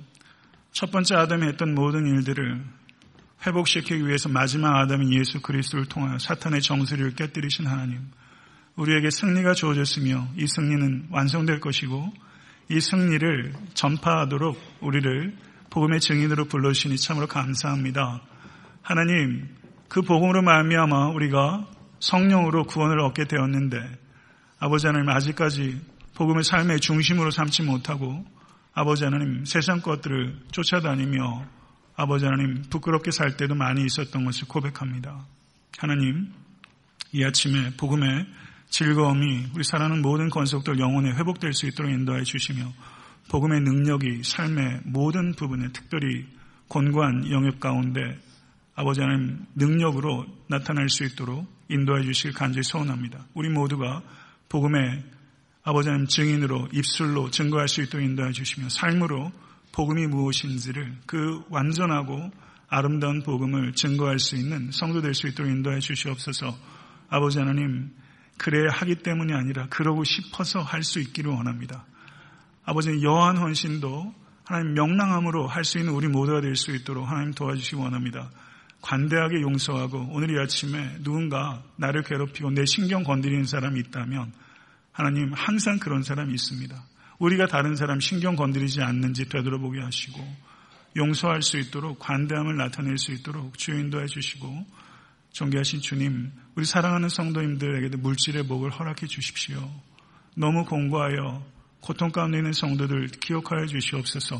첫 0.71 0.91
번째 0.91 1.15
아담이 1.15 1.45
했던 1.45 1.75
모든 1.75 2.07
일들을 2.07 2.63
회복시키기 3.45 4.07
위해서 4.07 4.29
마지막 4.29 4.77
아담인 4.77 5.13
예수 5.13 5.41
그리스도를 5.41 5.87
통하여 5.87 6.17
사탄의 6.19 6.61
정수리를 6.61 7.15
깨뜨리신 7.15 7.67
하나님. 7.67 8.09
우리에게 8.75 9.09
승리가 9.09 9.53
주어졌으며 9.53 10.27
이 10.37 10.47
승리는 10.47 11.07
완성될 11.09 11.59
것이고 11.59 12.11
이 12.69 12.79
승리를 12.79 13.53
전파하도록 13.73 14.57
우리를 14.81 15.37
복음의 15.69 15.99
증인으로 15.99 16.45
불러주시니 16.45 16.97
참으로 16.97 17.27
감사합니다. 17.27 18.21
하나님, 18.81 19.47
그 19.87 20.01
복음으로 20.01 20.41
말미암아 20.41 21.09
우리가 21.09 21.67
성령으로 21.99 22.65
구원을 22.65 22.99
얻게 22.99 23.25
되었는데 23.25 23.77
아버지 24.59 24.87
하나님 24.87 25.09
아직까지 25.09 25.81
복음의 26.15 26.43
삶의 26.43 26.79
중심으로 26.79 27.31
삼지 27.31 27.63
못하고 27.63 28.25
아버지 28.73 29.05
하나님 29.05 29.45
세상 29.45 29.81
것들을 29.81 30.37
쫓아다니며 30.51 31.45
아버지 31.95 32.25
하나님 32.25 32.63
부끄럽게 32.69 33.11
살 33.11 33.37
때도 33.37 33.55
많이 33.55 33.85
있었던 33.85 34.25
것을 34.25 34.47
고백합니다. 34.47 35.25
하나님 35.77 36.33
이 37.11 37.23
아침에 37.23 37.71
복음의 37.77 38.25
즐거움이 38.75 39.51
우리 39.55 39.63
사랑하는 39.63 40.01
모든 40.01 40.29
건속들 40.29 40.79
영혼에 40.79 41.11
회복될 41.11 41.53
수 41.53 41.65
있도록 41.65 41.93
인도해 41.93 42.23
주시며 42.23 42.73
복음의 43.29 43.61
능력이 43.61 44.23
삶의 44.23 44.81
모든 44.83 45.33
부분에 45.33 45.69
특별히 45.71 46.25
권고한 46.67 47.31
영역 47.31 47.61
가운데 47.61 48.19
아버지 48.75 48.99
하나님 48.99 49.45
능력으로 49.55 50.25
나타날 50.49 50.89
수 50.89 51.05
있도록 51.05 51.47
인도해 51.69 52.03
주실 52.03 52.33
간절히 52.33 52.63
소원합니다. 52.63 53.25
우리 53.33 53.47
모두가 53.47 54.01
복음의 54.49 55.05
아버지 55.63 55.87
하나님 55.87 56.07
증인으로 56.07 56.67
입술로 56.73 57.31
증거할 57.31 57.69
수 57.69 57.81
있도록 57.81 58.05
인도해 58.05 58.33
주시며 58.33 58.67
삶으로 58.67 59.31
복음이 59.71 60.07
무엇인지를 60.07 60.97
그 61.05 61.41
완전하고 61.49 62.29
아름다운 62.67 63.23
복음을 63.23 63.71
증거할 63.71 64.19
수 64.19 64.35
있는 64.35 64.71
성도 64.73 65.01
될 65.01 65.13
수 65.13 65.29
있도록 65.29 65.49
인도해 65.49 65.79
주시옵소서 65.79 66.57
아버지 67.07 67.39
하나님 67.39 67.89
그래야 68.37 68.69
하기 68.71 68.95
때문이 68.95 69.33
아니라 69.33 69.67
그러고 69.69 70.03
싶어서 70.03 70.61
할 70.61 70.83
수 70.83 70.99
있기를 70.99 71.31
원합니다. 71.31 71.85
아버지 72.65 73.01
여한 73.03 73.37
헌신도 73.37 74.13
하나님 74.43 74.73
명랑함으로 74.73 75.47
할 75.47 75.63
수 75.63 75.79
있는 75.79 75.93
우리 75.93 76.07
모두가 76.07 76.41
될 76.41 76.55
수 76.55 76.71
있도록 76.75 77.07
하나님 77.09 77.33
도와주시기 77.33 77.75
원합니다. 77.77 78.29
관대하게 78.81 79.41
용서하고 79.41 80.09
오늘 80.11 80.29
이 80.31 80.39
아침에 80.39 80.97
누군가 81.01 81.63
나를 81.77 82.03
괴롭히고 82.03 82.51
내 82.51 82.65
신경 82.65 83.03
건드리는 83.03 83.45
사람이 83.45 83.79
있다면 83.79 84.31
하나님 84.91 85.33
항상 85.33 85.79
그런 85.79 86.03
사람이 86.03 86.33
있습니다. 86.33 86.75
우리가 87.19 87.47
다른 87.47 87.75
사람 87.75 87.99
신경 87.99 88.35
건드리지 88.35 88.81
않는지 88.81 89.27
되돌아보게 89.29 89.79
하시고 89.79 90.19
용서할 90.97 91.41
수 91.41 91.57
있도록 91.57 91.99
관대함을 91.99 92.57
나타낼 92.57 92.97
수 92.97 93.11
있도록 93.11 93.57
주인도 93.57 94.01
해 94.01 94.05
주시고 94.05 94.65
존귀하신 95.35 95.81
주님 95.81 96.31
우리 96.55 96.63
사랑하는 96.63 97.09
성도님들에게도 97.09 97.97
물질의 97.97 98.47
복을 98.47 98.71
허락해 98.71 99.05
주십시오. 99.05 99.69
너무 100.37 100.63
공고하여 100.63 101.45
고통 101.81 102.09
가운데 102.09 102.37
있는 102.37 102.53
성도들 102.53 103.07
기억하여 103.19 103.65
주시옵소서 103.65 104.37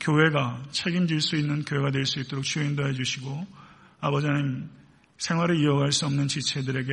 교회가 0.00 0.64
책임질 0.70 1.22
수 1.22 1.36
있는 1.36 1.64
교회가 1.64 1.90
될 1.92 2.04
수 2.04 2.20
있도록 2.20 2.44
주인도 2.44 2.86
해 2.86 2.92
주시고 2.92 3.46
아버지 4.00 4.26
하나님 4.26 4.68
생활을 5.16 5.58
이어갈 5.62 5.92
수 5.92 6.04
없는 6.04 6.28
지체들에게 6.28 6.92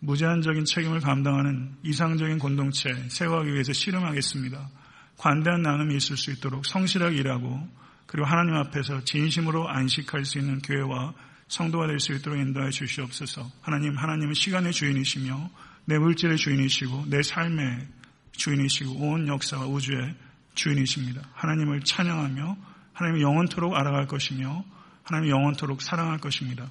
무제한적인 0.00 0.66
책임을 0.66 1.00
감당하는 1.00 1.76
이상적인 1.84 2.38
공동체 2.38 2.92
세워가기 3.08 3.50
위해서 3.50 3.72
실험하겠습니다. 3.72 4.68
관대한 5.16 5.62
나눔이 5.62 5.96
있을 5.96 6.18
수 6.18 6.32
있도록 6.32 6.66
성실하게 6.66 7.16
일하고 7.16 7.66
그리고 8.04 8.26
하나님 8.26 8.56
앞에서 8.56 9.04
진심으로 9.04 9.70
안식할 9.70 10.26
수 10.26 10.38
있는 10.38 10.58
교회와 10.58 11.14
성도가 11.48 11.86
될 11.86 12.00
수 12.00 12.12
있도록 12.14 12.38
인도해 12.38 12.70
주시옵소서. 12.70 13.50
하나님, 13.60 13.96
하나님은 13.96 14.34
시간의 14.34 14.72
주인이시며 14.72 15.50
내 15.86 15.98
물질의 15.98 16.36
주인이시고 16.36 17.06
내 17.08 17.22
삶의 17.22 17.86
주인이시고 18.32 18.92
온 18.94 19.28
역사와 19.28 19.66
우주의 19.66 20.14
주인이십니다. 20.54 21.22
하나님을 21.34 21.82
찬양하며 21.82 22.56
하나님을 22.94 23.22
영원토록 23.22 23.74
알아갈 23.74 24.06
것이며 24.06 24.64
하나님 25.02 25.30
영원토록 25.30 25.82
사랑할 25.82 26.18
것입니다. 26.18 26.70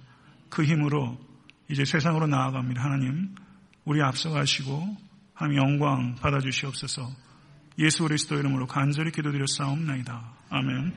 그 0.50 0.64
힘으로 0.64 1.20
이제 1.70 1.86
세상으로 1.86 2.28
나아갑니다. 2.28 2.84
하나님, 2.84 3.36
우리 3.86 4.02
앞서가시고 4.02 4.98
하나님 5.34 5.58
영광 5.58 6.16
받아주시옵소서. 6.16 7.10
예수 7.80 8.04
그리스도 8.04 8.38
이름으로 8.38 8.68
간절히 8.68 9.12
기도드려 9.12 9.46
싸움나이다. 9.48 10.34
아멘. 10.50 10.94